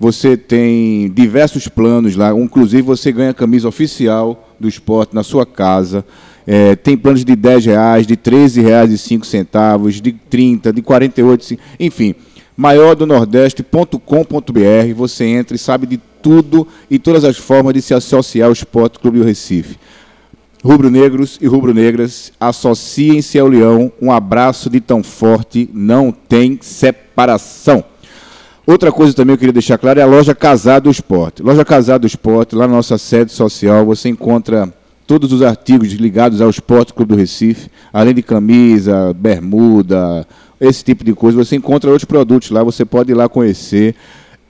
Você 0.00 0.36
tem 0.36 1.10
diversos 1.10 1.66
planos 1.66 2.14
lá, 2.14 2.32
inclusive 2.32 2.82
você 2.82 3.10
ganha 3.10 3.30
a 3.30 3.34
camisa 3.34 3.66
oficial 3.68 4.48
do 4.58 4.68
esporte 4.68 5.14
na 5.14 5.22
sua 5.24 5.44
casa. 5.44 6.04
É, 6.46 6.76
tem 6.76 6.96
planos 6.96 7.24
de 7.24 7.34
10 7.34 7.66
reais, 7.66 8.06
de 8.06 8.16
13 8.16 8.60
reais 8.60 8.90
e 8.92 8.96
5 8.98 9.26
centavos, 9.26 10.00
de 10.00 10.12
30, 10.12 10.72
de 10.72 10.80
48, 10.82 11.44
cin- 11.44 11.58
enfim. 11.80 12.14
Maior 12.56 12.94
do 12.94 13.06
Nordeste.com.br, 13.06 14.94
você 14.96 15.24
entra 15.26 15.54
e 15.56 15.58
sabe 15.58 15.86
de 15.86 15.98
tudo 16.22 16.66
e 16.90 16.98
todas 16.98 17.24
as 17.24 17.36
formas 17.36 17.74
de 17.74 17.82
se 17.82 17.92
associar 17.94 18.46
ao 18.46 18.52
Esporte 18.52 18.98
Clube 18.98 19.18
do 19.18 19.24
Recife. 19.24 19.76
Rubro-negros 20.64 21.38
e 21.40 21.46
rubro-negras, 21.46 22.32
associem-se 22.40 23.38
ao 23.38 23.46
Leão. 23.46 23.92
Um 24.02 24.10
abraço 24.10 24.68
de 24.68 24.80
tão 24.80 25.02
forte, 25.04 25.68
não 25.72 26.10
tem 26.10 26.58
separação. 26.60 27.84
Outra 28.68 28.92
coisa 28.92 29.14
também 29.14 29.32
eu 29.32 29.38
queria 29.38 29.52
deixar 29.54 29.78
claro 29.78 29.98
é 29.98 30.02
a 30.02 30.06
loja 30.06 30.34
Casado 30.34 30.82
do 30.84 30.90
Esporte. 30.90 31.42
Loja 31.42 31.64
Casado 31.64 32.02
do 32.02 32.06
Esporte, 32.06 32.54
lá 32.54 32.68
na 32.68 32.74
nossa 32.74 32.98
sede 32.98 33.32
social, 33.32 33.86
você 33.86 34.10
encontra 34.10 34.70
todos 35.06 35.32
os 35.32 35.40
artigos 35.40 35.90
ligados 35.92 36.42
ao 36.42 36.50
Esporte 36.50 36.92
Clube 36.92 37.14
do 37.14 37.18
Recife, 37.18 37.70
além 37.90 38.12
de 38.12 38.20
camisa, 38.20 39.14
bermuda, 39.14 40.26
esse 40.60 40.84
tipo 40.84 41.02
de 41.02 41.14
coisa. 41.14 41.42
Você 41.42 41.56
encontra 41.56 41.88
outros 41.88 42.04
produtos 42.04 42.50
lá, 42.50 42.62
você 42.62 42.84
pode 42.84 43.10
ir 43.10 43.14
lá 43.14 43.26
conhecer. 43.26 43.94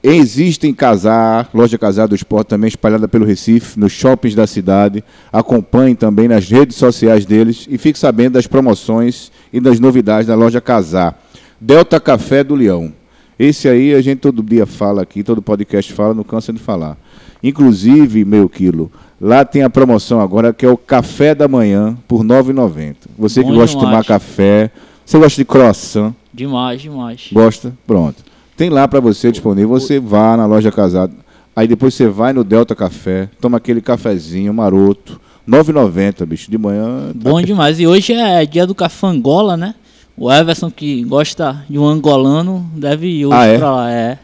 Existem 0.03 0.75
casar, 0.75 1.49
loja 1.55 1.79
Casar 1.79 2.09
do 2.09 2.17
Esporte 2.17 2.49
também 2.49 2.67
espalhada 2.67 3.07
pelo 3.07 3.25
Recife, 3.25 3.79
nos 3.79 3.93
shoppings 3.93 4.35
da 4.35 4.49
cidade. 4.49 5.05
Acompanhe 5.33 5.95
também 5.95 6.27
nas 6.27 6.49
redes 6.49 6.77
sociais 6.77 7.25
deles 7.25 7.69
e 7.71 7.79
fique 7.79 7.97
sabendo 7.97 8.33
das 8.33 8.49
promoções 8.49 9.31
e 9.53 9.61
das 9.61 9.79
novidades 9.79 10.27
da 10.27 10.35
loja 10.35 10.61
Casar. 10.61 11.17
Delta 11.61 12.01
Café 12.01 12.43
do 12.43 12.57
Leão. 12.57 12.93
Esse 13.39 13.69
aí 13.69 13.95
a 13.95 14.01
gente 14.01 14.19
todo 14.19 14.43
dia 14.43 14.67
fala 14.67 15.03
aqui, 15.03 15.23
todo 15.23 15.41
podcast 15.41 15.93
fala, 15.93 16.13
não 16.15 16.25
cansa 16.25 16.53
de 16.53 16.59
falar. 16.59 16.97
Inclusive, 17.43 18.25
meio 18.25 18.49
quilo, 18.49 18.91
lá 19.21 19.45
tem 19.45 19.63
a 19.63 19.71
promoção 19.71 20.21
agora 20.21 20.53
que 20.53 20.67
é 20.67 20.69
o 20.69 20.77
café 20.77 21.35
da 21.35 21.47
manhã 21.47 21.97
por 22.09 22.23
R$ 22.23 22.27
9,90. 22.27 22.97
Você 23.17 23.43
que 23.43 23.49
Bom 23.51 23.55
gosta 23.57 23.77
de 23.77 23.81
tomar 23.81 24.03
demais. 24.03 24.07
café, 24.09 24.71
você 25.05 25.19
gosta 25.19 25.37
de 25.41 25.45
croissant, 25.45 26.13
Demais, 26.35 26.81
demais. 26.83 27.31
Gosta? 27.33 27.73
Pronto. 27.87 28.23
Tem 28.57 28.71
lá 28.71 28.87
para 28.87 29.01
você 29.01 29.31
disponível. 29.33 29.71
Você 29.71 29.99
vá 29.99 30.37
na 30.37 30.47
loja 30.47 30.71
casado. 30.71 31.15
Aí 31.55 31.67
depois 31.67 31.95
você 31.95 32.07
vai 32.07 32.33
no 32.33 32.45
Delta 32.45 32.75
Café, 32.77 33.29
toma 33.41 33.57
aquele 33.57 33.81
cafezinho 33.81 34.55
maroto. 34.55 35.21
R$ 35.47 35.59
9,90, 35.59 36.27
bicho. 36.27 36.51
De 36.51 36.59
manhã. 36.59 37.09
tá 37.09 37.13
Bom 37.15 37.41
demais. 37.43 37.81
E 37.81 37.87
hoje 37.87 38.13
é 38.13 38.45
dia 38.47 38.67
do 38.67 38.75
café 38.75 39.07
Angola, 39.09 39.57
né? 39.57 39.75
O 40.19 40.33
Everson, 40.33 40.71
que 40.71 41.05
gosta 41.05 41.65
de 41.71 41.79
um 41.79 41.87
angolano, 41.87 42.69
deve 42.75 43.07
ir 43.07 43.27
hoje 43.27 43.37
Ah, 43.37 43.47
é? 43.47 43.59
pra 43.59 43.71
lá. 43.71 43.91
É. 43.91 44.19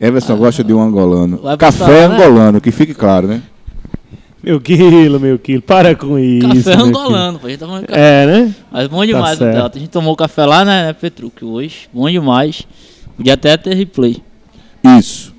Everson 0.00 0.36
gosta 0.36 0.64
de 0.64 0.74
um 0.74 0.80
angolano. 0.82 1.38
Café 1.56 1.56
passar, 1.56 1.88
né? 1.88 2.04
angolano, 2.16 2.60
que 2.60 2.72
fique 2.72 2.92
claro, 2.92 3.28
né? 3.28 3.42
Meu 4.42 4.60
quilo, 4.60 5.18
meu 5.20 5.38
quilo, 5.38 5.62
para 5.62 5.94
com 5.94 6.18
isso. 6.18 6.64
Café 6.64 6.74
angolano, 6.82 7.38
pô. 7.38 7.46
A 7.46 7.50
gente 7.50 7.60
tá 7.60 7.66
falando 7.66 7.86
café. 7.86 8.22
É, 8.22 8.26
né? 8.26 8.54
Mas 8.70 8.88
bom 8.88 9.06
demais 9.06 9.36
o 9.36 9.38
certo. 9.38 9.54
Delta. 9.54 9.78
A 9.78 9.80
gente 9.80 9.90
tomou 9.90 10.16
café 10.16 10.44
lá, 10.44 10.64
né, 10.64 10.92
Petruc, 10.92 11.44
hoje. 11.44 11.88
Bom 11.92 12.10
demais. 12.10 12.64
Podia 13.16 13.34
até 13.34 13.56
ter 13.56 13.74
replay. 13.74 14.20
Isso. 14.98 15.32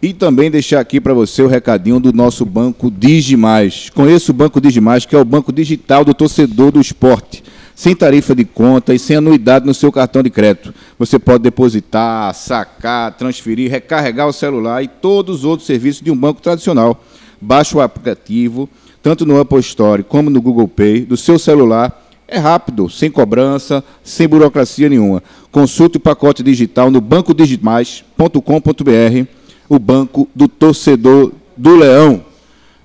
E 0.00 0.12
também 0.14 0.48
deixar 0.48 0.78
aqui 0.78 1.00
para 1.00 1.12
você 1.12 1.42
o 1.42 1.48
recadinho 1.48 1.98
do 1.98 2.12
nosso 2.12 2.46
banco 2.46 2.88
Digimais. 2.88 3.90
Conheça 3.92 4.30
o 4.30 4.34
Banco 4.34 4.60
Digimais, 4.60 5.04
que 5.04 5.16
é 5.16 5.18
o 5.18 5.24
banco 5.24 5.52
digital 5.52 6.04
do 6.04 6.14
torcedor 6.14 6.70
do 6.70 6.80
esporte. 6.80 7.42
Sem 7.78 7.94
tarifa 7.94 8.34
de 8.34 8.44
conta 8.44 8.92
e 8.92 8.98
sem 8.98 9.18
anuidade 9.18 9.64
no 9.64 9.72
seu 9.72 9.92
cartão 9.92 10.20
de 10.20 10.30
crédito. 10.30 10.74
Você 10.98 11.16
pode 11.16 11.44
depositar, 11.44 12.34
sacar, 12.34 13.12
transferir, 13.12 13.70
recarregar 13.70 14.26
o 14.26 14.32
celular 14.32 14.82
e 14.82 14.88
todos 14.88 15.36
os 15.36 15.44
outros 15.44 15.68
serviços 15.68 16.02
de 16.02 16.10
um 16.10 16.16
banco 16.16 16.42
tradicional. 16.42 17.00
Baixe 17.40 17.76
o 17.76 17.80
aplicativo, 17.80 18.68
tanto 19.00 19.24
no 19.24 19.38
Apple 19.38 19.60
Store 19.60 20.02
como 20.02 20.28
no 20.28 20.42
Google 20.42 20.66
Pay, 20.66 21.02
do 21.02 21.16
seu 21.16 21.38
celular. 21.38 22.04
É 22.26 22.36
rápido, 22.36 22.90
sem 22.90 23.12
cobrança, 23.12 23.84
sem 24.02 24.26
burocracia 24.26 24.88
nenhuma. 24.88 25.22
Consulte 25.52 25.98
o 25.98 26.00
pacote 26.00 26.42
digital 26.42 26.90
no 26.90 27.00
bancodigimais.com.br, 27.00 29.28
o 29.68 29.78
banco 29.78 30.28
do 30.34 30.48
torcedor 30.48 31.30
do 31.56 31.76
Leão. 31.76 32.24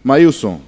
Maílson, 0.04 0.62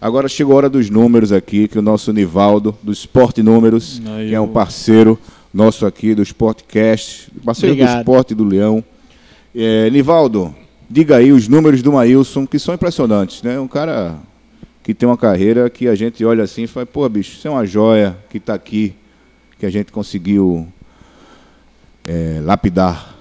agora 0.00 0.28
chegou 0.28 0.54
a 0.54 0.56
hora 0.56 0.70
dos 0.70 0.90
números 0.90 1.32
aqui, 1.32 1.68
que 1.68 1.78
o 1.78 1.82
nosso 1.82 2.12
Nivaldo, 2.12 2.76
do 2.82 2.92
Esporte 2.92 3.42
Números, 3.42 4.00
Aí 4.06 4.28
que 4.28 4.34
é 4.34 4.40
um 4.40 4.48
parceiro 4.48 5.18
nosso 5.52 5.86
aqui 5.86 6.14
do 6.14 6.22
Sportcast, 6.22 7.30
parceiro 7.44 7.74
do 7.74 7.82
Obrigado. 7.82 7.98
Esporte 8.00 8.34
do 8.34 8.44
Leão. 8.44 8.84
É, 9.54 9.90
Nivaldo, 9.90 10.54
diga 10.88 11.16
aí 11.16 11.32
os 11.32 11.48
números 11.48 11.82
do 11.82 11.92
Maílson, 11.92 12.46
que 12.46 12.58
são 12.58 12.74
impressionantes, 12.74 13.42
né? 13.42 13.58
Um 13.58 13.68
cara 13.68 14.16
que 14.82 14.94
tem 14.94 15.08
uma 15.08 15.18
carreira 15.18 15.68
que 15.68 15.86
a 15.86 15.94
gente 15.94 16.24
olha 16.24 16.44
assim 16.44 16.62
e 16.62 16.66
fala, 16.66 16.86
pô, 16.86 17.06
bicho, 17.08 17.36
isso 17.36 17.46
é 17.46 17.50
uma 17.50 17.66
joia 17.66 18.16
que 18.30 18.38
está 18.38 18.54
aqui, 18.54 18.94
que 19.58 19.66
a 19.66 19.70
gente 19.70 19.92
conseguiu 19.92 20.66
é, 22.06 22.40
lapidar. 22.42 23.17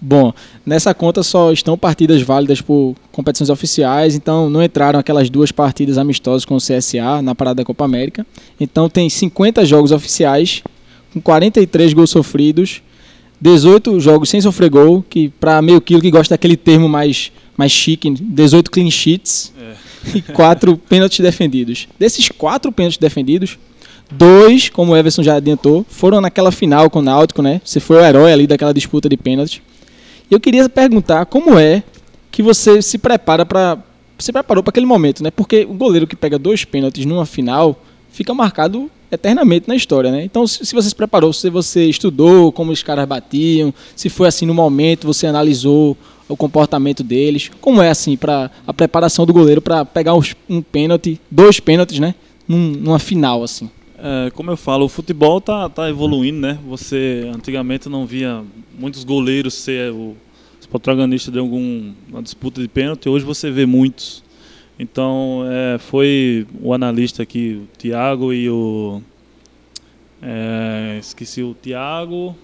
Bom, 0.00 0.32
nessa 0.64 0.92
conta 0.92 1.22
só 1.22 1.50
estão 1.52 1.76
partidas 1.76 2.20
válidas 2.20 2.60
por 2.60 2.94
competições 3.10 3.48
oficiais, 3.48 4.14
então 4.14 4.50
não 4.50 4.62
entraram 4.62 4.98
aquelas 4.98 5.30
duas 5.30 5.50
partidas 5.50 5.96
amistosas 5.96 6.44
com 6.44 6.54
o 6.54 6.58
CSA 6.58 7.22
na 7.22 7.34
parada 7.34 7.56
da 7.56 7.64
Copa 7.64 7.84
América. 7.84 8.26
Então 8.60 8.88
tem 8.90 9.08
50 9.08 9.64
jogos 9.64 9.92
oficiais, 9.92 10.62
com 11.12 11.20
43 11.20 11.94
gols 11.94 12.10
sofridos, 12.10 12.82
18 13.40 13.98
jogos 13.98 14.28
sem 14.28 14.40
sofrer 14.40 14.68
gol, 14.70 15.04
que 15.08 15.28
para 15.28 15.62
meio 15.62 15.80
quilo 15.80 16.02
que 16.02 16.10
gosta 16.10 16.34
daquele 16.34 16.56
termo 16.56 16.88
mais, 16.88 17.32
mais 17.56 17.72
chique, 17.72 18.10
18 18.10 18.70
clean 18.70 18.90
sheets 18.90 19.52
e 20.14 20.20
4 20.20 20.76
pênaltis 20.88 21.20
defendidos. 21.20 21.88
Desses 21.98 22.28
4 22.28 22.70
pênaltis 22.70 22.98
defendidos, 22.98 23.58
dois, 24.10 24.68
como 24.68 24.92
o 24.92 24.96
Everson 24.96 25.22
já 25.22 25.36
adiantou, 25.36 25.86
foram 25.88 26.20
naquela 26.20 26.52
final 26.52 26.88
com 26.90 26.98
o 26.98 27.02
Náutico, 27.02 27.40
né? 27.40 27.60
Você 27.64 27.80
foi 27.80 27.96
o 27.96 28.04
herói 28.04 28.32
ali 28.32 28.46
daquela 28.46 28.72
disputa 28.72 29.08
de 29.08 29.16
pênaltis. 29.16 29.60
Eu 30.30 30.40
queria 30.40 30.68
perguntar 30.68 31.26
como 31.26 31.58
é 31.58 31.82
que 32.30 32.42
você 32.42 32.82
se 32.82 32.98
prepara 32.98 33.44
para 33.46 33.78
se 34.18 34.32
preparou 34.32 34.62
para 34.62 34.70
aquele 34.70 34.86
momento, 34.86 35.22
né? 35.22 35.30
Porque 35.30 35.66
o 35.68 35.74
goleiro 35.74 36.06
que 36.06 36.16
pega 36.16 36.38
dois 36.38 36.64
pênaltis 36.64 37.04
numa 37.04 37.26
final 37.26 37.78
fica 38.10 38.32
marcado 38.32 38.90
eternamente 39.12 39.68
na 39.68 39.76
história, 39.76 40.10
né? 40.10 40.24
Então, 40.24 40.46
se 40.46 40.74
você 40.74 40.88
se 40.88 40.94
preparou, 40.94 41.34
se 41.34 41.50
você 41.50 41.84
estudou 41.84 42.50
como 42.50 42.72
os 42.72 42.82
caras 42.82 43.06
batiam, 43.06 43.74
se 43.94 44.08
foi 44.08 44.26
assim 44.26 44.46
no 44.46 44.54
momento, 44.54 45.06
você 45.06 45.26
analisou 45.26 45.96
o 46.28 46.34
comportamento 46.36 47.04
deles, 47.04 47.50
como 47.60 47.82
é 47.82 47.90
assim 47.90 48.16
para 48.16 48.50
a 48.66 48.72
preparação 48.72 49.26
do 49.26 49.34
goleiro 49.34 49.60
para 49.60 49.84
pegar 49.84 50.14
um 50.48 50.62
pênalti, 50.62 51.20
dois 51.30 51.60
pênaltis, 51.60 51.98
né? 51.98 52.14
Num- 52.48 52.72
numa 52.72 52.98
final 52.98 53.44
assim. 53.44 53.70
É, 53.98 54.30
como 54.30 54.50
eu 54.50 54.56
falo, 54.56 54.84
o 54.84 54.88
futebol 54.88 55.40
tá, 55.40 55.68
tá 55.68 55.88
evoluindo, 55.88 56.38
né? 56.40 56.58
Você 56.68 57.30
antigamente 57.34 57.88
não 57.88 58.04
via 58.06 58.42
muitos 58.78 59.04
goleiros 59.04 59.54
ser 59.54 59.92
o 59.92 60.14
os 60.58 60.66
protagonistas 60.66 61.32
de 61.32 61.38
alguma 61.38 61.94
disputa 62.22 62.60
de 62.60 62.66
pênalti, 62.66 63.08
hoje 63.08 63.24
você 63.24 63.50
vê 63.50 63.64
muitos. 63.66 64.22
Então, 64.78 65.42
é, 65.48 65.78
foi 65.78 66.46
o 66.60 66.72
analista 66.74 67.22
aqui, 67.22 67.62
o 67.62 67.76
Thiago 67.78 68.32
e 68.32 68.50
o. 68.50 69.00
é, 70.22 70.96
esqueci 71.00 71.42
o 71.42 71.54
Thiago 71.54 72.34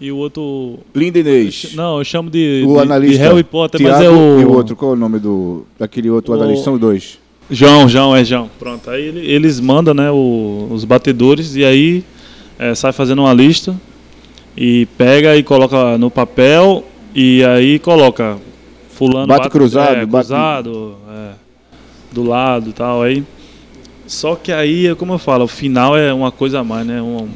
e 0.00 0.10
o 0.10 0.16
outro. 0.16 0.78
Lindenês. 0.94 1.74
Não, 1.74 1.98
eu 1.98 2.04
chamo 2.04 2.30
de, 2.30 2.64
o 2.66 2.74
de- 2.74 2.78
analista. 2.80 3.16
de 3.16 3.28
Harry 3.28 3.44
Potter, 3.44 3.80
mas 3.82 3.94
é 3.96 3.98
Thiago 4.00 4.16
o. 4.16 4.40
E 4.40 4.44
o 4.44 4.52
outro, 4.52 4.74
qual 4.76 4.92
é 4.92 4.94
o 4.94 4.98
nome 4.98 5.18
do, 5.18 5.66
daquele 5.78 6.08
outro 6.10 6.32
O- 6.32 6.36
analista? 6.36 6.64
São 6.64 6.78
dois. 6.78 7.18
João, 7.50 7.88
João, 7.88 8.14
é 8.14 8.24
João. 8.24 8.50
Pronto, 8.58 8.90
aí 8.90 9.02
ele- 9.06 9.26
eles 9.26 9.58
mandam 9.60 9.94
né, 9.94 10.10
o- 10.10 10.68
os 10.70 10.84
batedores 10.84 11.56
e 11.56 11.64
aí 11.64 12.04
é, 12.58 12.74
sai 12.74 12.92
fazendo 12.92 13.20
uma 13.22 13.32
lista 13.32 13.74
e 14.56 14.86
pega 14.98 15.36
e 15.36 15.42
coloca 15.42 15.96
no 15.96 16.10
papel 16.10 16.84
e 17.14 17.42
aí 17.44 17.78
coloca 17.78 18.36
fulano 18.90 19.26
Bate 19.28 19.48
cruzado, 19.48 19.92
é, 19.96 20.06
bate- 20.06 20.26
cruzado 20.28 20.96
é, 21.10 21.30
do 22.12 22.22
lado 22.24 22.70
e 22.70 22.72
tal 22.72 23.02
aí. 23.02 23.24
Só 24.06 24.34
que 24.34 24.50
aí, 24.52 24.94
como 24.96 25.12
eu 25.14 25.18
falo, 25.18 25.44
o 25.44 25.48
final 25.48 25.96
é 25.96 26.12
uma 26.12 26.32
coisa 26.32 26.60
a 26.60 26.64
mais, 26.64 26.86
né? 26.86 27.00
Um- 27.00 27.28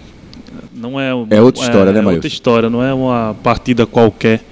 não 0.75 0.98
é 0.98 1.11
É 1.31 1.40
outra 1.40 1.62
história, 1.62 1.92
né, 1.92 1.98
É 1.98 2.03
Maílson? 2.03 2.14
outra 2.16 2.29
história, 2.29 2.70
não 2.70 2.83
é 2.83 2.92
uma 2.92 3.37
partida 3.42 3.87
qualquer. 3.87 4.42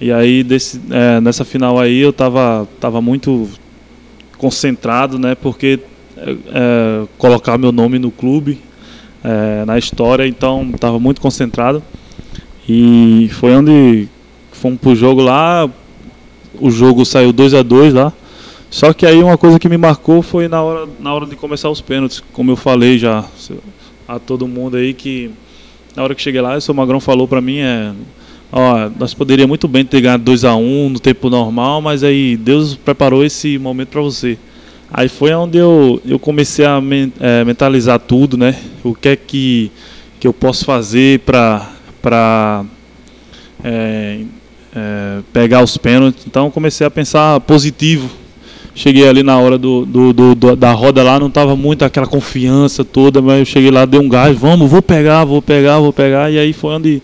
E 0.00 0.12
aí 0.12 0.42
desse, 0.42 0.80
é, 0.90 1.20
nessa 1.20 1.44
final 1.44 1.78
aí 1.78 1.98
eu 2.00 2.12
tava, 2.12 2.68
tava 2.80 3.00
muito 3.00 3.48
concentrado, 4.42 5.20
né? 5.20 5.36
Porque 5.36 5.78
é, 6.18 7.06
colocar 7.16 7.56
meu 7.56 7.70
nome 7.70 7.96
no 8.00 8.10
clube, 8.10 8.58
é, 9.22 9.64
na 9.64 9.78
história, 9.78 10.26
então 10.26 10.68
estava 10.74 10.98
muito 10.98 11.20
concentrado. 11.20 11.80
E 12.68 13.30
foi 13.34 13.54
onde 13.54 14.08
fomos 14.50 14.80
pro 14.80 14.96
jogo 14.96 15.22
lá, 15.22 15.70
o 16.60 16.72
jogo 16.72 17.04
saiu 17.04 17.32
2 17.32 17.54
a 17.54 17.62
2 17.62 17.94
lá. 17.94 18.12
Só 18.68 18.92
que 18.92 19.06
aí 19.06 19.22
uma 19.22 19.38
coisa 19.38 19.60
que 19.60 19.68
me 19.68 19.76
marcou 19.76 20.22
foi 20.22 20.48
na 20.48 20.60
hora, 20.60 20.88
na 20.98 21.14
hora 21.14 21.26
de 21.26 21.36
começar 21.36 21.70
os 21.70 21.80
pênaltis, 21.80 22.20
como 22.32 22.50
eu 22.50 22.56
falei 22.56 22.98
já 22.98 23.24
a 24.08 24.18
todo 24.18 24.48
mundo 24.48 24.76
aí 24.76 24.92
que 24.92 25.30
na 25.94 26.02
hora 26.02 26.14
que 26.14 26.22
cheguei 26.22 26.40
lá, 26.40 26.56
o 26.56 26.60
seu 26.60 26.74
Magrão 26.74 26.98
falou 26.98 27.28
pra 27.28 27.40
mim 27.40 27.58
é 27.58 27.92
Ó, 28.52 28.90
nós 28.98 29.14
poderíamos 29.14 29.48
muito 29.48 29.66
bem 29.66 29.82
ter 29.84 30.00
ganhado 30.02 30.22
2 30.24 30.44
a 30.44 30.54
1 30.54 30.90
no 30.90 31.00
tempo 31.00 31.30
normal, 31.30 31.80
mas 31.80 32.04
aí 32.04 32.36
Deus 32.36 32.74
preparou 32.76 33.24
esse 33.24 33.56
momento 33.58 33.88
para 33.88 34.02
você. 34.02 34.36
Aí 34.92 35.08
foi 35.08 35.32
onde 35.32 35.56
eu, 35.56 36.00
eu 36.04 36.18
comecei 36.18 36.66
a 36.66 36.78
men- 36.78 37.10
eh, 37.18 37.42
mentalizar 37.44 37.98
tudo, 37.98 38.36
né? 38.36 38.54
O 38.84 38.94
que 38.94 39.08
é 39.08 39.16
que, 39.16 39.70
que 40.20 40.26
eu 40.28 40.34
posso 40.34 40.64
fazer 40.66 41.20
para 41.20 41.66
para 42.02 42.64
pegar 45.32 45.62
os 45.62 45.76
pênaltis. 45.76 46.24
Então 46.26 46.50
comecei 46.50 46.86
a 46.86 46.90
pensar 46.90 47.40
positivo. 47.40 48.10
Cheguei 48.74 49.06
ali 49.08 49.22
na 49.22 49.38
hora 49.38 49.58
do, 49.58 49.84
do- 49.84 50.34
do- 50.34 50.56
da 50.56 50.72
roda 50.72 51.02
lá, 51.02 51.18
não 51.20 51.30
tava 51.30 51.54
muito 51.54 51.84
aquela 51.84 52.06
confiança 52.06 52.82
toda, 52.84 53.20
mas 53.20 53.38
eu 53.40 53.44
cheguei 53.44 53.70
lá, 53.70 53.84
dei 53.84 54.00
um 54.00 54.08
gás, 54.08 54.36
vamos, 54.36 54.70
vou 54.70 54.80
pegar, 54.82 55.24
vou 55.24 55.42
pegar, 55.42 55.78
vou 55.78 55.92
pegar. 55.92 56.30
E 56.32 56.38
aí 56.38 56.52
foi 56.54 56.74
onde 56.74 57.02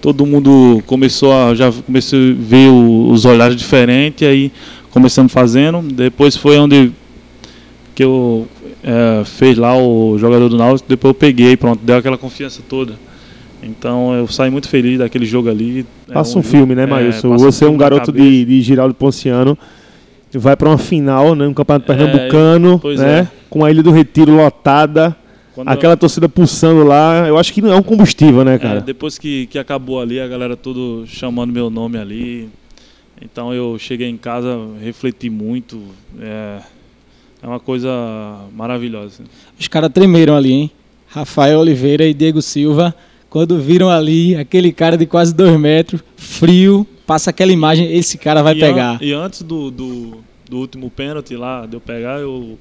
todo 0.00 0.24
mundo 0.26 0.82
começou 0.86 1.32
a 1.32 1.54
já 1.54 1.70
comecei 1.72 2.32
a 2.32 2.34
ver 2.38 2.68
o- 2.68 3.10
os 3.10 3.24
olhares 3.24 3.56
diferentes, 3.56 4.26
aí 4.26 4.50
começamos 4.90 5.32
fazendo. 5.32 5.80
Depois 5.82 6.36
foi 6.36 6.58
onde 6.58 6.92
que 7.94 8.02
eu 8.04 8.46
eh, 8.82 9.22
fez 9.26 9.58
lá 9.58 9.76
o 9.76 10.16
jogador 10.18 10.48
do 10.48 10.56
Náutico, 10.56 10.88
depois 10.88 11.10
eu 11.10 11.14
peguei, 11.14 11.54
pronto, 11.56 11.80
deu 11.84 11.96
aquela 11.96 12.16
confiança 12.16 12.62
toda. 12.66 12.94
Então 13.62 14.14
eu 14.14 14.26
saí 14.26 14.50
muito 14.50 14.68
feliz 14.70 14.98
daquele 14.98 15.26
jogo 15.26 15.50
ali. 15.50 15.84
É 16.08 16.12
Passa 16.14 16.30
um 16.38 16.42
jogo- 16.42 16.48
filme, 16.48 16.74
né, 16.74 16.84
é, 16.84 16.86
Maílson? 16.86 17.30
passa 17.30 17.44
Você 17.44 17.64
é 17.66 17.68
um 17.68 17.76
garoto 17.76 18.10
de, 18.10 18.44
de 18.46 18.62
Giraldo 18.62 18.94
Ponciano, 18.94 19.56
vai 20.32 20.56
para 20.56 20.68
uma 20.70 20.78
final, 20.78 21.34
né, 21.34 21.46
um 21.46 21.52
campeonato 21.52 21.92
É, 21.92 21.94
pernambucano, 21.96 22.80
né, 22.96 23.18
é. 23.20 23.28
com 23.50 23.62
a 23.64 23.70
Ilha 23.70 23.82
do 23.82 23.90
Retiro 23.90 24.34
lotada, 24.34 25.14
Quando- 25.54 25.68
aquela 25.68 25.96
torcida 25.96 26.28
pulsando 26.28 26.84
lá. 26.84 27.26
Eu 27.26 27.36
acho 27.38 27.52
que 27.52 27.60
não 27.60 27.72
é 27.72 27.76
um 27.76 27.82
combustível, 27.82 28.44
né, 28.44 28.54
É, 28.54 28.58
cara? 28.58 28.80
depois 28.80 29.18
que, 29.18 29.46
que 29.46 29.58
acabou 29.58 30.00
ali, 30.00 30.20
a 30.20 30.28
galera 30.28 30.56
tudo 30.56 31.04
chamando 31.06 31.52
meu 31.52 31.68
nome 31.70 31.98
ali. 31.98 32.48
Então 33.22 33.52
eu 33.52 33.76
cheguei 33.78 34.08
em 34.08 34.16
casa, 34.16 34.56
refleti 34.80 35.28
muito. 35.28 35.80
É, 36.20 36.60
é 37.42 37.46
uma 37.46 37.60
coisa 37.60 37.90
maravilhosa. 38.54 39.22
Os 39.58 39.68
caras 39.68 39.90
tremeram 39.92 40.34
ali, 40.36 40.52
hein? 40.52 40.70
Rafael 41.08 41.58
Oliveira 41.58 42.06
e 42.06 42.14
Diego 42.14 42.40
Silva, 42.40 42.94
quando 43.28 43.58
viram 43.58 43.90
ali 43.90 44.36
aquele 44.36 44.72
cara 44.72 44.96
de 44.96 45.04
quase 45.06 45.34
dois 45.34 45.58
metros, 45.58 46.00
frio, 46.16 46.86
passa 47.06 47.30
aquela 47.30 47.50
imagem, 47.52 47.92
esse 47.92 48.16
cara 48.16 48.42
vai 48.42 48.54
e 48.54 48.60
pegar. 48.60 48.92
an- 48.94 48.98
e 49.02 49.12
antes 49.12 49.42
do, 49.42 49.70
do, 49.70 50.18
do 50.48 50.58
último 50.58 50.88
pênalti 50.88 51.34
lá, 51.36 51.66
de 51.66 51.74
eu 51.74 51.80
pegar, 51.80 52.20
eu 52.20 52.56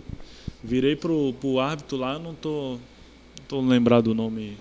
virei 0.64 0.96
pro, 0.96 1.34
pro 1.40 1.60
árbitro 1.60 1.98
lá, 1.98 2.18
não 2.20 2.34
tô, 2.34 2.72
não 2.72 3.46
tô 3.48 3.62
lembrado 3.62 4.06
do 4.06 4.16
nome 4.16 4.58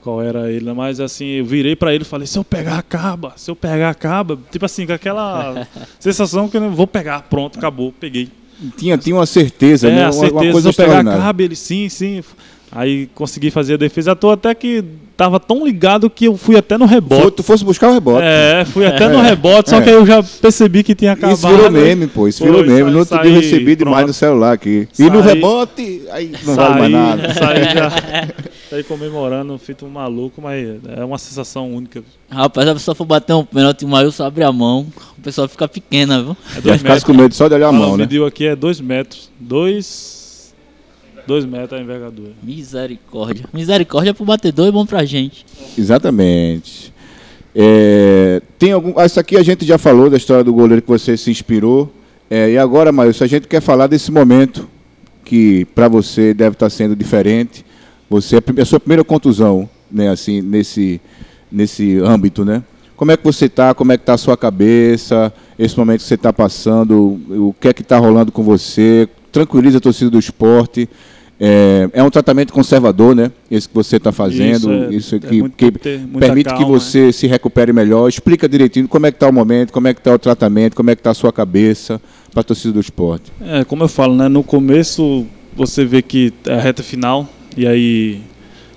qual 0.00 0.22
era 0.22 0.50
ele, 0.50 0.72
mas 0.72 0.98
assim, 0.98 1.26
eu 1.26 1.44
virei 1.44 1.76
pra 1.76 1.94
ele 1.94 2.02
e 2.02 2.06
falei, 2.06 2.26
se 2.26 2.38
eu 2.38 2.44
pegar, 2.44 2.78
acaba, 2.78 3.34
se 3.36 3.50
eu 3.50 3.56
pegar, 3.56 3.90
acaba. 3.90 4.38
Tipo 4.50 4.64
assim, 4.64 4.86
com 4.86 4.92
aquela 4.94 5.66
sensação 6.00 6.48
que 6.48 6.56
eu 6.56 6.60
não 6.62 6.70
vou 6.74 6.86
pegar, 6.86 7.22
pronto, 7.22 7.58
acabou, 7.58 7.92
peguei. 7.92 8.28
Tinha, 8.76 8.96
tinha 8.98 9.16
uma 9.16 9.26
certeza, 9.26 9.88
É, 9.88 9.94
né? 9.94 10.02
a 10.04 10.06
Uma, 10.06 10.12
certeza, 10.12 10.34
uma 10.34 10.52
coisa 10.52 10.72
se 10.72 10.80
eu 10.80 10.86
pegar, 10.86 11.00
acaba, 11.00 11.42
ele 11.42 11.56
sim, 11.56 11.88
sim. 11.88 12.22
Aí 12.72 13.08
consegui 13.14 13.50
fazer 13.50 13.74
a 13.74 13.76
defesa, 13.76 14.12
à 14.12 14.14
toa 14.14 14.34
até 14.34 14.54
que 14.54 14.84
tava 15.16 15.38
tão 15.40 15.66
ligado 15.66 16.08
que 16.08 16.26
eu 16.26 16.36
fui 16.36 16.56
até 16.56 16.78
no 16.78 16.86
rebote. 16.86 17.22
Foi, 17.22 17.30
tu 17.32 17.42
fosse 17.42 17.64
buscar 17.64 17.90
o 17.90 17.92
rebote. 17.92 18.22
É, 18.24 18.64
fui 18.64 18.86
até 18.86 19.08
no 19.08 19.18
É, 19.20 19.22
rebote, 19.22 19.68
só 19.70 19.76
é. 19.78 19.82
que 19.82 19.90
aí 19.90 19.96
eu 19.96 20.06
já 20.06 20.22
percebi 20.22 20.82
que 20.82 20.94
tinha 20.94 21.12
acabado. 21.12 21.36
Isso 21.36 21.48
virou 21.48 21.70
meme, 21.70 22.06
pô. 22.06 22.28
Isso 22.28 22.44
virou 22.44 22.64
meme. 22.64 22.90
No 22.90 23.00
outro 23.00 23.20
dia 23.20 23.30
eu 23.30 23.40
recebi 23.40 23.74
demais 23.76 23.96
pronto. 23.96 24.06
no 24.08 24.14
celular 24.14 24.52
aqui. 24.52 24.88
E 24.98 25.10
no 25.10 25.20
rebote, 25.20 26.02
aí 26.12 26.32
não 26.44 26.54
vale 26.54 26.78
mais 26.80 26.92
nada. 26.92 27.34
Saí, 27.34 27.64
já, 27.74 27.90
saí 28.70 28.84
comemorando, 28.84 29.58
feito 29.58 29.84
um 29.84 29.90
maluco, 29.90 30.40
mas 30.40 30.66
é 30.96 31.04
uma 31.04 31.18
sensação 31.18 31.74
única. 31.74 32.02
Rapaz, 32.30 32.68
a 32.68 32.72
pessoa 32.74 32.94
for 32.94 33.04
bater 33.04 33.34
um 33.34 33.44
pênalti, 33.44 33.84
o 33.84 33.88
Maílson 33.88 34.24
abre 34.24 34.44
a 34.44 34.52
mão, 34.52 34.86
a 35.18 35.22
pessoa 35.22 35.48
fica 35.48 35.66
pequena, 35.68 36.22
viu? 36.22 36.36
É 36.52 36.54
Já 36.54 36.60
dois 36.60 36.76
ficasse 36.78 36.84
metros. 36.84 37.04
com 37.04 37.12
medo 37.12 37.34
só 37.34 37.48
de 37.48 37.54
olhar 37.54 37.68
a 37.68 37.72
mão, 37.72 37.92
o 37.94 37.96
né? 37.96 38.04
vídeo 38.04 38.24
aqui 38.24 38.46
é 38.46 38.54
dois 38.56 38.80
metros. 38.80 39.28
Dois. 39.38 40.19
Dois 41.30 41.44
metros 41.44 41.78
a 41.78 41.80
envergadura. 41.80 42.32
Misericórdia. 42.42 43.44
Misericórdia 43.52 44.12
pro 44.12 44.24
batedor 44.24 44.66
é 44.66 44.72
bom 44.72 44.84
pra 44.84 45.04
gente. 45.04 45.46
Exatamente. 45.78 46.92
É, 47.54 48.42
tem 48.58 48.72
algum. 48.72 48.98
ah, 48.98 49.06
Isso 49.06 49.20
aqui 49.20 49.36
a 49.36 49.42
gente 49.44 49.64
já 49.64 49.78
falou 49.78 50.10
da 50.10 50.16
história 50.16 50.42
do 50.42 50.52
goleiro 50.52 50.82
que 50.82 50.88
você 50.88 51.16
se 51.16 51.30
inspirou. 51.30 51.88
É, 52.28 52.50
e 52.50 52.58
agora, 52.58 52.90
Maílson, 52.90 53.22
a 53.22 53.26
gente 53.28 53.46
quer 53.46 53.60
falar 53.60 53.86
desse 53.86 54.10
momento 54.10 54.68
que 55.24 55.66
para 55.66 55.86
você 55.86 56.34
deve 56.34 56.54
estar 56.54 56.68
sendo 56.68 56.96
diferente. 56.96 57.64
Você 58.10 58.38
é 58.38 58.62
a 58.62 58.64
sua 58.64 58.80
primeira 58.80 59.04
contusão, 59.04 59.70
né, 59.88 60.08
assim, 60.10 60.42
nesse 60.42 61.00
nesse 61.52 61.98
âmbito, 61.98 62.44
né? 62.44 62.60
Como 62.96 63.12
é 63.12 63.16
que 63.16 63.22
você 63.22 63.44
está? 63.44 63.72
Como 63.72 63.92
é 63.92 63.96
que 63.96 64.02
está 64.02 64.14
a 64.14 64.18
sua 64.18 64.36
cabeça? 64.36 65.32
Esse 65.56 65.78
momento 65.78 66.00
que 66.00 66.08
você 66.08 66.14
está 66.14 66.32
passando, 66.32 67.20
o 67.30 67.54
que 67.60 67.68
é 67.68 67.72
que 67.72 67.82
está 67.82 67.98
rolando 67.98 68.32
com 68.32 68.42
você? 68.42 69.08
Tranquiliza 69.30 69.78
a 69.78 69.80
torcida 69.80 70.10
do 70.10 70.18
esporte. 70.18 70.88
É, 71.42 71.88
é 71.94 72.02
um 72.02 72.10
tratamento 72.10 72.52
conservador, 72.52 73.16
né? 73.16 73.32
Esse 73.50 73.66
que 73.66 73.74
você 73.74 73.96
está 73.96 74.12
fazendo. 74.12 74.92
Isso, 74.92 75.14
é 75.14 75.18
que, 75.18 75.40
muito- 75.40 75.56
que 75.56 75.64
muita 75.64 76.18
permite 76.18 76.48
que 76.50 76.54
calma, 76.54 76.66
né? 76.74 76.78
você 76.78 77.10
se 77.12 77.26
recupere 77.26 77.72
melhor. 77.72 78.08
Explica 78.08 78.46
direitinho 78.46 78.86
como 78.86 79.06
é 79.06 79.10
que 79.10 79.16
está 79.16 79.26
o 79.26 79.32
momento, 79.32 79.72
como 79.72 79.88
é 79.88 79.94
que 79.94 80.00
está 80.00 80.12
o 80.12 80.18
tratamento, 80.18 80.76
como 80.76 80.90
é 80.90 80.94
que 80.94 81.00
está 81.00 81.12
a 81.12 81.14
sua 81.14 81.32
cabeça 81.32 81.98
para 82.30 82.42
a 82.42 82.44
torcida 82.44 82.74
do 82.74 82.80
esporte. 82.80 83.32
É, 83.40 83.64
como 83.64 83.82
eu 83.84 83.88
falo, 83.88 84.14
né? 84.14 84.28
No 84.28 84.42
começo 84.44 85.26
você 85.56 85.82
vê 85.84 86.02
que 86.02 86.30
é 86.46 86.52
a 86.54 86.60
reta 86.60 86.82
final 86.82 87.26
e 87.56 87.66
aí 87.66 88.20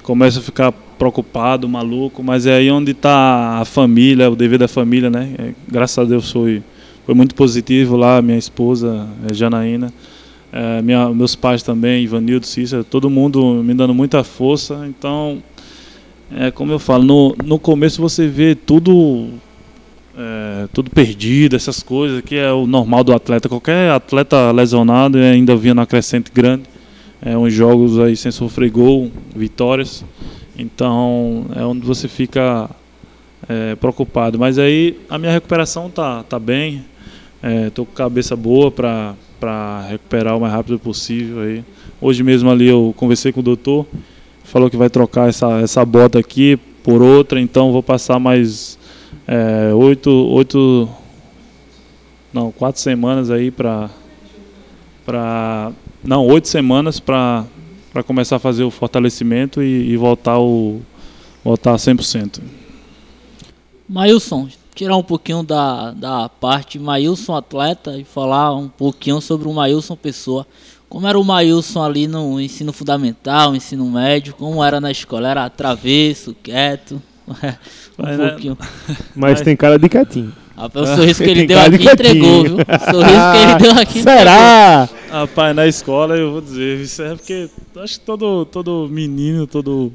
começa 0.01 0.39
a 0.39 0.41
ficar 0.41 0.71
preocupado, 0.71 1.67
maluco, 1.67 2.23
mas 2.23 2.45
é 2.45 2.53
aí 2.55 2.71
onde 2.71 2.91
está 2.91 3.59
a 3.59 3.65
família, 3.65 4.29
o 4.31 4.35
dever 4.37 4.57
da 4.57 4.69
família, 4.69 5.09
né? 5.09 5.31
É, 5.37 5.49
graças 5.69 5.97
a 5.97 6.05
Deus 6.05 6.31
foi, 6.31 6.63
foi 7.05 7.13
muito 7.13 7.35
positivo 7.35 7.97
lá, 7.97 8.21
minha 8.21 8.37
esposa, 8.37 9.05
é, 9.27 9.33
Janaína, 9.33 9.91
é, 10.55 10.83
minha, 10.83 11.09
meus 11.09 11.35
pais 11.35 11.63
também, 11.63 12.03
Ivanildo, 12.03 12.45
Cícero, 12.45 12.83
todo 12.83 13.09
mundo 13.09 13.63
me 13.63 13.73
dando 13.73 13.91
muita 13.91 14.23
força, 14.23 14.85
então, 14.87 15.41
é, 16.31 16.51
como 16.51 16.71
eu 16.71 16.77
falo, 16.77 17.03
no, 17.03 17.35
no 17.43 17.57
começo 17.57 17.99
você 17.99 18.27
vê 18.27 18.53
tudo 18.53 19.29
é, 20.15 20.67
tudo 20.71 20.91
perdido, 20.91 21.55
essas 21.55 21.81
coisas, 21.81 22.21
que 22.21 22.35
é 22.35 22.51
o 22.51 22.67
normal 22.67 23.03
do 23.03 23.13
atleta. 23.13 23.49
Qualquer 23.49 23.89
atleta 23.89 24.51
lesionado 24.51 25.17
ainda 25.17 25.55
vinha 25.55 25.73
na 25.73 25.87
crescente 25.87 26.31
grande. 26.31 26.65
É, 27.19 27.35
uns 27.35 27.51
jogos 27.51 27.97
aí 27.99 28.15
sem 28.15 28.31
sofrer 28.31 28.69
gol, 28.69 29.11
vitórias. 29.35 30.05
Então 30.55 31.47
é 31.55 31.63
onde 31.63 31.83
você 31.83 32.07
fica 32.07 32.69
é, 33.49 33.75
preocupado. 33.75 34.37
Mas 34.37 34.59
aí 34.59 34.99
a 35.09 35.17
minha 35.17 35.31
recuperação 35.31 35.89
tá, 35.89 36.21
tá 36.21 36.37
bem. 36.37 36.85
Estou 37.67 37.85
com 37.85 37.91
cabeça 37.91 38.37
boa 38.37 38.71
para 38.71 39.15
recuperar 39.89 40.37
o 40.37 40.41
mais 40.41 40.53
rápido 40.53 40.79
possível. 40.79 41.41
Aí. 41.41 41.63
Hoje 42.01 42.23
mesmo 42.23 42.49
ali 42.49 42.67
eu 42.67 42.93
conversei 42.97 43.31
com 43.31 43.39
o 43.39 43.43
doutor, 43.43 43.85
falou 44.43 44.69
que 44.69 44.77
vai 44.77 44.89
trocar 44.89 45.29
essa, 45.29 45.59
essa 45.61 45.83
bota 45.85 46.19
aqui 46.19 46.57
por 46.83 47.01
outra, 47.01 47.39
então 47.39 47.71
vou 47.71 47.81
passar 47.81 48.19
mais 48.19 48.77
é, 49.27 49.73
oito, 49.73 50.09
oito, 50.09 50.89
não, 52.33 52.51
quatro 52.51 52.81
semanas 52.81 53.31
aí 53.31 53.49
para, 53.49 53.89
para, 55.05 55.71
não, 56.03 56.25
oito 56.27 56.47
semanas 56.47 56.99
para 56.99 57.45
para 57.93 58.01
começar 58.01 58.37
a 58.37 58.39
fazer 58.39 58.63
o 58.63 58.71
fortalecimento 58.71 59.61
e, 59.61 59.91
e 59.91 59.95
voltar 59.95 60.39
o 60.39 60.81
voltar 61.43 61.73
a 61.73 61.75
100%. 61.75 62.41
Maílson, 63.87 64.49
tirar 64.73 64.97
um 64.97 65.03
pouquinho 65.03 65.43
da, 65.43 65.91
da 65.91 66.29
parte 66.29 66.79
Maílson 66.79 67.35
atleta 67.35 67.97
e 67.97 68.03
falar 68.03 68.55
um 68.55 68.67
pouquinho 68.67 69.21
sobre 69.21 69.47
o 69.47 69.53
Maílson 69.53 69.95
pessoa. 69.95 70.45
Como 70.89 71.07
era 71.07 71.19
o 71.19 71.23
Maílson 71.23 71.83
ali 71.83 72.07
no 72.07 72.39
ensino 72.39 72.71
fundamental, 72.71 73.55
ensino 73.55 73.89
médio, 73.89 74.35
como 74.35 74.63
era 74.63 74.79
na 74.79 74.91
escola? 74.91 75.29
Era 75.29 75.49
travesso, 75.49 76.35
quieto? 76.43 77.01
um 77.27 77.33
Mas, 77.97 78.17
né, 78.17 78.29
pouquinho. 78.29 78.57
Mas 79.15 79.41
tem 79.41 79.55
cara 79.55 79.79
de 79.79 79.89
quietinho. 79.89 80.33
Rapaz, 80.55 80.89
o 80.89 80.95
sorriso 80.95 81.23
que 81.23 81.29
ele 81.31 81.47
deu 81.47 81.59
aqui 81.59 81.89
entregou, 81.89 82.43
quietinho. 82.43 82.57
viu? 82.57 82.65
O 82.67 82.91
sorriso 82.91 83.31
que 83.31 83.37
ele 83.37 83.55
deu 83.55 83.81
aqui 83.81 84.01
Será? 84.03 84.89
Rapaz, 85.09 85.55
na 85.55 85.67
escola 85.67 86.15
eu 86.15 86.31
vou 86.31 86.41
dizer, 86.41 86.79
isso 86.79 87.01
é 87.01 87.15
porque 87.15 87.49
acho 87.77 87.99
que 87.99 88.05
todo, 88.05 88.45
todo 88.45 88.87
menino, 88.89 89.47
todo 89.47 89.91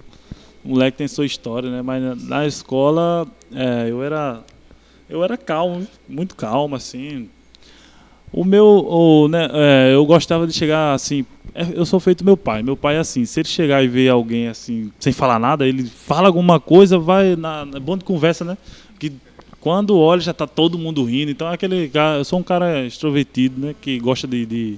moleque 0.65 0.99
tem 0.99 1.09
sua 1.09 1.27
história, 1.27 1.71
né? 1.71 1.81
Mas 1.81 2.03
na, 2.03 2.15
na 2.17 2.47
escola 2.47 3.27
é, 3.55 3.87
eu 3.89 4.03
era 4.03 4.43
eu 5.09 5.25
era 5.25 5.37
calmo, 5.37 5.87
muito 6.09 6.35
calmo, 6.37 6.77
assim. 6.77 7.29
O 8.33 8.45
meu, 8.45 8.65
o, 8.67 9.29
né, 9.29 9.49
é, 9.53 9.95
eu 9.95 10.05
gostava 10.05 10.47
de 10.47 10.53
chegar 10.53 10.93
assim. 10.93 11.25
é, 11.55 11.67
Eu 11.73 11.87
sou 11.87 11.99
feito 11.99 12.25
meu 12.25 12.37
pai. 12.37 12.63
Meu 12.63 12.77
pai 12.77 12.97
é 12.97 12.99
assim. 12.99 13.25
Se 13.25 13.41
ele 13.41 13.49
chegar 13.49 13.83
e 13.83 13.89
ver 13.89 14.09
alguém 14.11 14.49
assim, 14.49 14.93
sem 15.01 15.13
falar 15.13 15.39
nada, 15.39 15.67
ele 15.67 15.85
fala 15.85 16.29
alguma 16.29 16.61
coisa, 16.61 16.99
vai 16.99 17.37
na, 17.37 17.65
na 17.65 17.81
bom 17.81 17.97
de 17.97 18.05
conversa, 18.05 18.45
né? 18.45 18.59
Que 18.99 19.13
quando 19.61 19.99
olha 19.99 20.21
já 20.21 20.35
tá 20.35 20.47
todo 20.47 20.79
mundo 20.79 21.05
rindo. 21.05 21.31
Então 21.31 21.49
é 21.49 21.55
aquele 21.55 21.89
cara, 21.89 22.19
eu 22.19 22.25
sou 22.25 22.39
um 22.39 22.43
cara 22.43 22.85
extrovertido, 22.87 23.61
né? 23.67 23.75
Que 23.81 23.99
gosta 23.99 24.27
de, 24.27 24.45
de, 24.45 24.77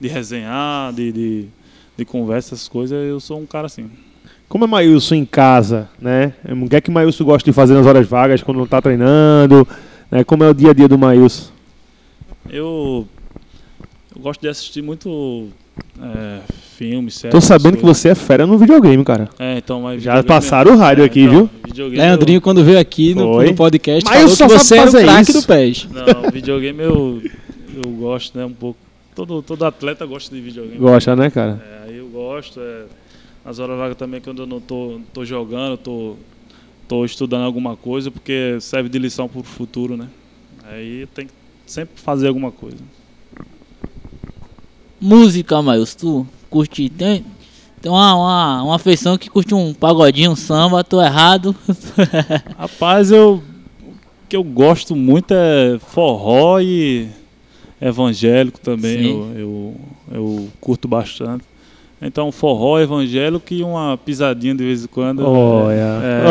de 0.00 0.08
resenhar, 0.08 0.92
de, 0.92 1.12
de, 1.12 1.44
de 1.96 2.04
conversa, 2.04 2.54
essas 2.54 2.68
coisas. 2.68 2.96
Eu 2.96 3.18
sou 3.18 3.40
um 3.40 3.46
cara 3.46 3.66
assim. 3.66 3.90
Como 4.54 4.66
é 4.66 4.68
Maílson 4.68 5.16
em 5.16 5.24
casa, 5.24 5.88
né? 6.00 6.32
O 6.48 6.68
que 6.68 6.76
é 6.76 6.80
que 6.80 6.88
Maílson 6.88 7.24
gosta 7.24 7.44
de 7.44 7.52
fazer 7.52 7.74
nas 7.74 7.84
horas 7.84 8.06
vagas 8.06 8.40
quando 8.40 8.58
não 8.58 8.64
está 8.66 8.80
treinando? 8.80 9.66
Né? 10.08 10.22
Como 10.22 10.44
é 10.44 10.48
o 10.48 10.54
dia 10.54 10.70
a 10.70 10.72
dia 10.72 10.86
do 10.86 10.96
Maílson? 10.96 11.50
Eu, 12.48 13.04
eu 14.14 14.22
gosto 14.22 14.42
de 14.42 14.46
assistir 14.46 14.80
muito 14.80 15.48
é, 16.00 16.38
filmes, 16.76 17.14
séries. 17.16 17.34
Tô 17.34 17.40
sabendo 17.40 17.78
que 17.78 17.82
você 17.82 18.10
é 18.10 18.14
fera 18.14 18.46
no 18.46 18.56
videogame, 18.56 19.04
cara. 19.04 19.28
É, 19.40 19.58
então, 19.58 19.80
mas 19.80 20.00
Já 20.00 20.22
passaram 20.22 20.74
o 20.74 20.76
rádio 20.76 21.02
aqui, 21.02 21.26
viu? 21.26 21.50
videogame 21.66 21.96
Leandrinho, 21.96 22.40
quando 22.40 22.62
veio 22.62 22.78
aqui 22.78 23.12
no, 23.12 23.42
no 23.42 23.54
podcast, 23.56 24.08
Mas 24.08 24.20
eu 24.20 24.28
falou 24.28 24.36
só 24.36 24.46
que 24.46 24.64
você 24.64 24.78
era 24.78 24.88
o 24.88 24.92
craque 24.92 25.30
isso. 25.32 25.40
do 25.40 25.46
PES. 25.48 25.88
Eu, 25.92 26.22
não, 26.22 26.30
videogame 26.30 26.80
eu, 26.80 27.20
eu 27.74 27.90
gosto, 27.90 28.38
né, 28.38 28.44
um 28.44 28.52
pouco. 28.52 28.78
Todo, 29.16 29.42
todo 29.42 29.64
atleta 29.64 30.06
gosta 30.06 30.32
de 30.32 30.40
videogame. 30.40 30.78
Gosta, 30.78 31.16
né, 31.16 31.28
cara? 31.28 31.60
É, 31.60 31.88
aí 31.88 31.96
eu 31.96 32.06
gosto. 32.06 32.60
É, 32.60 32.84
nas 33.44 33.58
horas 33.58 33.76
vagas 33.78 33.96
também, 33.96 34.20
quando 34.20 34.42
eu 34.42 34.46
não 34.46 34.60
tô, 34.60 35.00
tô 35.12 35.24
jogando, 35.24 35.76
tô, 35.76 36.16
tô 36.88 37.04
estudando 37.04 37.44
alguma 37.44 37.76
coisa, 37.76 38.10
porque 38.10 38.56
serve 38.60 38.88
de 38.88 38.98
lição 38.98 39.28
pro 39.28 39.42
futuro, 39.42 39.96
né? 39.96 40.08
Aí 40.64 41.06
tem 41.14 41.26
que 41.26 41.32
sempre 41.66 42.00
fazer 42.00 42.28
alguma 42.28 42.50
coisa. 42.50 42.78
Música, 44.98 45.60
Maílson, 45.60 45.98
tu 45.98 46.26
curte. 46.48 46.88
Tem, 46.88 47.24
tem 47.82 47.92
uma, 47.92 48.14
uma, 48.14 48.62
uma 48.62 48.76
afeição 48.76 49.18
que 49.18 49.28
curte 49.28 49.54
um 49.54 49.74
pagodinho, 49.74 50.30
um 50.30 50.36
samba, 50.36 50.82
tô 50.82 51.02
errado. 51.02 51.54
Rapaz, 52.56 53.10
eu. 53.10 53.42
O 54.24 54.26
que 54.26 54.36
eu 54.36 54.42
gosto 54.42 54.96
muito 54.96 55.34
é 55.34 55.78
forró 55.78 56.58
e 56.60 57.08
evangélico 57.78 58.58
também. 58.58 59.10
Eu, 59.10 59.32
eu, 59.36 59.80
eu 60.10 60.48
curto 60.62 60.88
bastante. 60.88 61.44
Então, 62.06 62.30
forró, 62.30 62.78
evangélico 62.78 63.46
e 63.54 63.62
uma 63.64 63.96
pisadinha 63.96 64.54
de 64.54 64.62
vez 64.62 64.84
em 64.84 64.86
quando. 64.86 65.26
Olha. 65.26 65.74
É, 66.02 66.22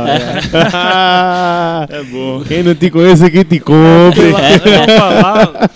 Olha. 0.00 1.86
é 2.00 2.02
bom. 2.04 2.42
Quem 2.48 2.62
não 2.62 2.74
te 2.74 2.90
conhece, 2.90 3.30
quem 3.30 3.44
te 3.44 3.60
compre. 3.60 4.32
Lá, 4.32 4.40
lá, 5.20 5.70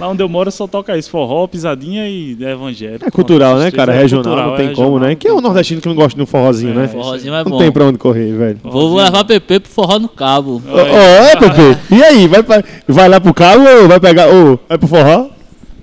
lá 0.00 0.08
onde 0.08 0.20
eu 0.22 0.28
moro 0.28 0.50
só 0.50 0.66
toca 0.66 0.98
isso, 0.98 1.08
forró, 1.10 1.46
pisadinha 1.46 2.08
e 2.08 2.36
evangélico. 2.42 3.06
É 3.06 3.10
cultural, 3.10 3.56
né, 3.56 3.70
cara? 3.70 3.94
é 3.94 4.00
Regional, 4.02 4.24
cultural, 4.24 4.50
não 4.50 4.56
tem 4.56 4.66
é 4.66 4.74
como, 4.74 4.88
regional, 4.88 5.08
né? 5.10 5.14
Quem 5.14 5.30
é 5.30 5.34
o 5.34 5.40
nordestino 5.40 5.80
que 5.80 5.86
não 5.88 5.94
gosta 5.94 6.16
de 6.16 6.22
um 6.22 6.26
forrozinho, 6.26 6.72
É, 6.72 6.74
né? 6.82 6.88
Forrozinho 6.88 7.34
é 7.34 7.44
Não 7.44 7.50
bom. 7.52 7.58
tem 7.58 7.70
pra 7.70 7.84
onde 7.84 7.98
correr, 7.98 8.32
velho. 8.32 8.58
Vou, 8.64 8.90
vou 8.90 8.96
levar 8.98 9.24
PP 9.24 9.60
pro 9.60 9.70
forró 9.70 10.00
no 10.00 10.08
cabo. 10.08 10.60
Ó, 10.68 10.74
ó, 10.76 10.82
é, 10.82 11.36
Pepe? 11.36 11.94
E 11.94 12.02
aí, 12.02 12.26
vai, 12.26 12.42
pra- 12.42 12.64
vai 12.88 13.08
lá 13.08 13.20
pro 13.20 13.32
cabo 13.32 13.62
ou 13.64 13.86
vai 13.86 14.00
pegar. 14.00 14.26
Ou 14.26 14.58
vai 14.68 14.76
pro 14.76 14.88
forró? 14.88 15.28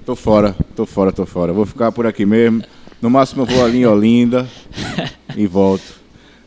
Tô 0.05 0.17
fora, 0.17 0.53
tô 0.75 0.85
fora, 0.85 1.13
tô 1.13 1.25
fora. 1.25 1.53
Vou 1.53 1.65
ficar 1.65 1.89
por 1.93 2.05
aqui 2.05 2.25
mesmo. 2.25 2.61
No 3.03 3.09
máximo 3.09 3.41
eu 3.41 3.45
vou 3.45 3.65
ali 3.65 3.79
em 3.79 3.85
Olinda 3.85 4.47
e 5.35 5.45
volto. 5.45 5.83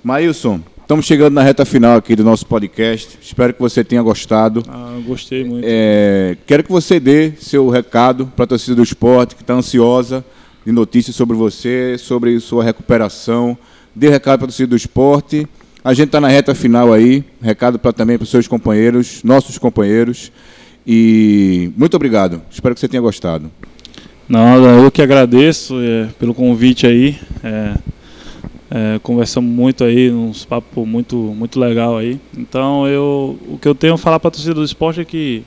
Maílson, 0.02 0.58
estamos 0.80 1.04
chegando 1.04 1.34
na 1.34 1.42
reta 1.42 1.66
final 1.66 1.98
aqui 1.98 2.16
do 2.16 2.24
nosso 2.24 2.46
podcast. 2.46 3.18
Espero 3.20 3.52
que 3.52 3.60
você 3.60 3.84
tenha 3.84 4.00
gostado. 4.00 4.62
Ah, 4.66 4.98
gostei 5.06 5.44
muito. 5.44 5.66
É, 5.68 6.34
quero 6.46 6.64
que 6.64 6.72
você 6.72 6.98
dê 6.98 7.32
seu 7.38 7.68
recado 7.68 8.32
para 8.34 8.46
a 8.46 8.48
torcida 8.48 8.74
do 8.74 8.82
esporte 8.82 9.36
que 9.36 9.42
está 9.42 9.52
ansiosa 9.52 10.24
de 10.64 10.72
notícias 10.72 11.14
sobre 11.14 11.36
você, 11.36 11.98
sobre 11.98 12.40
sua 12.40 12.64
recuperação. 12.64 13.58
Dê 13.94 14.08
recado 14.08 14.38
para 14.38 14.46
a 14.46 14.48
torcida 14.48 14.68
do 14.68 14.76
esporte. 14.76 15.46
A 15.84 15.92
gente 15.92 16.06
está 16.06 16.22
na 16.22 16.28
reta 16.28 16.54
final 16.54 16.90
aí. 16.90 17.22
Recado 17.42 17.78
pra, 17.78 17.92
também 17.92 18.16
para 18.16 18.24
os 18.24 18.30
seus 18.30 18.48
companheiros, 18.48 19.22
nossos 19.22 19.58
companheiros. 19.58 20.32
E 20.86 21.70
muito 21.76 21.94
obrigado. 21.94 22.40
Espero 22.50 22.74
que 22.74 22.80
você 22.80 22.88
tenha 22.88 23.02
gostado. 23.02 23.50
Não, 24.28 24.82
eu 24.82 24.90
que 24.90 25.00
agradeço 25.00 25.76
é, 25.80 26.08
pelo 26.18 26.34
convite 26.34 26.84
aí. 26.84 27.16
É, 27.44 27.74
é, 28.68 28.98
conversamos 29.00 29.48
muito 29.48 29.84
aí, 29.84 30.10
uns 30.10 30.44
papos 30.44 30.86
muito, 30.86 31.16
muito 31.16 31.60
legal 31.60 31.96
aí. 31.96 32.18
Então 32.36 32.88
eu, 32.88 33.38
o 33.48 33.56
que 33.56 33.68
eu 33.68 33.74
tenho 33.74 33.94
a 33.94 33.98
falar 33.98 34.18
para 34.18 34.28
a 34.28 34.30
torcida 34.32 34.54
do 34.54 34.64
esporte 34.64 35.00
é 35.00 35.04
que, 35.04 35.44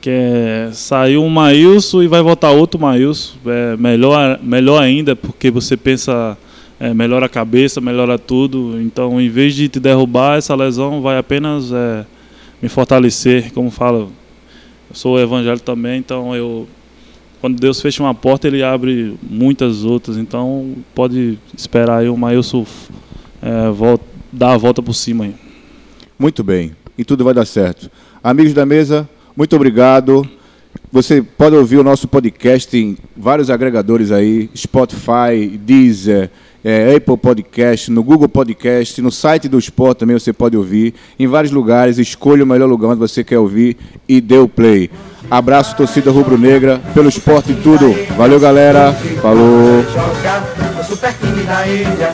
que 0.00 0.10
é, 0.10 0.70
saiu 0.72 1.22
um 1.22 1.28
Maílson 1.28 2.02
e 2.02 2.08
vai 2.08 2.20
voltar 2.22 2.50
outro 2.50 2.80
Maílson. 2.80 3.36
É, 3.46 3.76
melhor, 3.76 4.40
melhor 4.42 4.82
ainda, 4.82 5.14
porque 5.14 5.48
você 5.48 5.76
pensa, 5.76 6.36
é, 6.80 6.92
melhora 6.92 7.26
a 7.26 7.28
cabeça, 7.28 7.80
melhora 7.80 8.18
tudo. 8.18 8.80
Então 8.80 9.20
em 9.20 9.28
vez 9.28 9.54
de 9.54 9.68
te 9.68 9.78
derrubar, 9.78 10.38
essa 10.38 10.56
lesão 10.56 11.00
vai 11.00 11.18
apenas 11.18 11.70
é, 11.72 12.04
me 12.60 12.68
fortalecer. 12.68 13.52
Como 13.52 13.70
falo, 13.70 14.10
eu 14.90 14.96
sou 14.96 15.20
evangélico 15.20 15.64
também, 15.64 16.00
então 16.00 16.34
eu 16.34 16.66
quando 17.46 17.60
Deus 17.60 17.80
fecha 17.80 18.02
uma 18.02 18.12
porta, 18.12 18.48
ele 18.48 18.60
abre 18.60 19.16
muitas 19.22 19.84
outras. 19.84 20.16
Então, 20.16 20.74
pode 20.92 21.38
esperar 21.56 21.98
aí 21.98 22.08
o 22.08 22.16
Maílson 22.16 22.66
é, 23.40 23.98
dar 24.32 24.54
a 24.54 24.56
volta 24.56 24.82
por 24.82 24.94
cima 24.94 25.22
aí. 25.22 25.34
Muito 26.18 26.42
bem. 26.42 26.72
E 26.98 27.04
tudo 27.04 27.22
vai 27.22 27.32
dar 27.32 27.46
certo. 27.46 27.88
Amigos 28.20 28.52
da 28.52 28.66
mesa, 28.66 29.08
muito 29.36 29.54
obrigado. 29.54 30.28
Você 30.96 31.20
pode 31.20 31.54
ouvir 31.54 31.76
o 31.76 31.84
nosso 31.84 32.08
podcast 32.08 32.74
em 32.74 32.96
vários 33.14 33.50
agregadores 33.50 34.10
aí, 34.10 34.48
Spotify, 34.56 35.46
Deezer, 35.60 36.30
eh, 36.64 36.96
Apple 36.96 37.18
Podcast, 37.18 37.90
no 37.90 38.02
Google 38.02 38.30
Podcast, 38.30 39.02
no 39.02 39.12
site 39.12 39.46
do 39.46 39.58
Sport 39.58 39.98
também 39.98 40.18
você 40.18 40.32
pode 40.32 40.56
ouvir. 40.56 40.94
Em 41.18 41.26
vários 41.26 41.52
lugares, 41.52 41.98
escolha 41.98 42.44
o 42.44 42.46
melhor 42.46 42.66
lugar 42.66 42.88
onde 42.88 42.98
você 42.98 43.22
quer 43.22 43.38
ouvir 43.38 43.76
e 44.08 44.22
dê 44.22 44.38
o 44.38 44.48
play. 44.48 44.90
Abraço, 45.30 45.76
torcida 45.76 46.10
rubro-negra, 46.10 46.80
pelo 46.94 47.10
esporte 47.10 47.52
e 47.52 47.56
tudo. 47.56 47.94
Valeu, 48.16 48.40
galera. 48.40 48.94
Falou. 49.20 49.84
super 50.82 51.12
time 51.12 51.42
da 51.42 51.68
ilha 51.68 52.12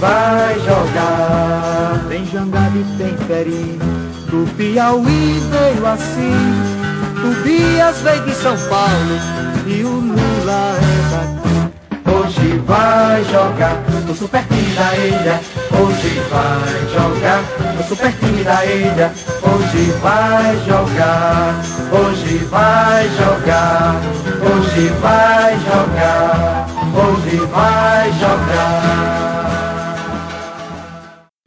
vai 0.00 0.58
jogar. 0.58 2.04
Tem 2.08 2.26
Jangada 2.26 2.76
e 2.76 2.84
tem 2.98 3.78
do 4.28 4.52
Piauí 4.56 5.40
veio 5.48 5.86
assim. 5.86 6.83
O 7.24 7.42
Bias 7.42 8.02
veio 8.02 8.22
de 8.24 8.34
São 8.34 8.54
Paulo 8.68 9.18
e 9.66 9.82
o 9.82 9.88
Lula 9.88 10.76
é 10.76 11.00
daqui. 11.10 12.14
Hoje 12.14 12.58
vai 12.66 13.24
jogar 13.24 13.82
o 14.06 14.14
super 14.14 14.44
time 14.44 14.74
da 14.74 14.94
ilha. 14.94 15.40
Hoje 15.72 16.20
vai 16.30 16.84
jogar 16.92 17.42
o 17.80 17.82
super 17.88 18.12
time 18.12 18.44
da 18.44 18.66
ilha. 18.66 19.10
Hoje 19.42 19.90
vai 20.02 20.56
jogar. 20.66 21.54
Hoje 21.90 22.36
vai 22.44 23.08
jogar. 23.08 23.96
Hoje 24.44 24.88
vai 25.00 25.58
jogar. 25.60 26.66
Hoje 26.94 27.36
vai 27.46 28.12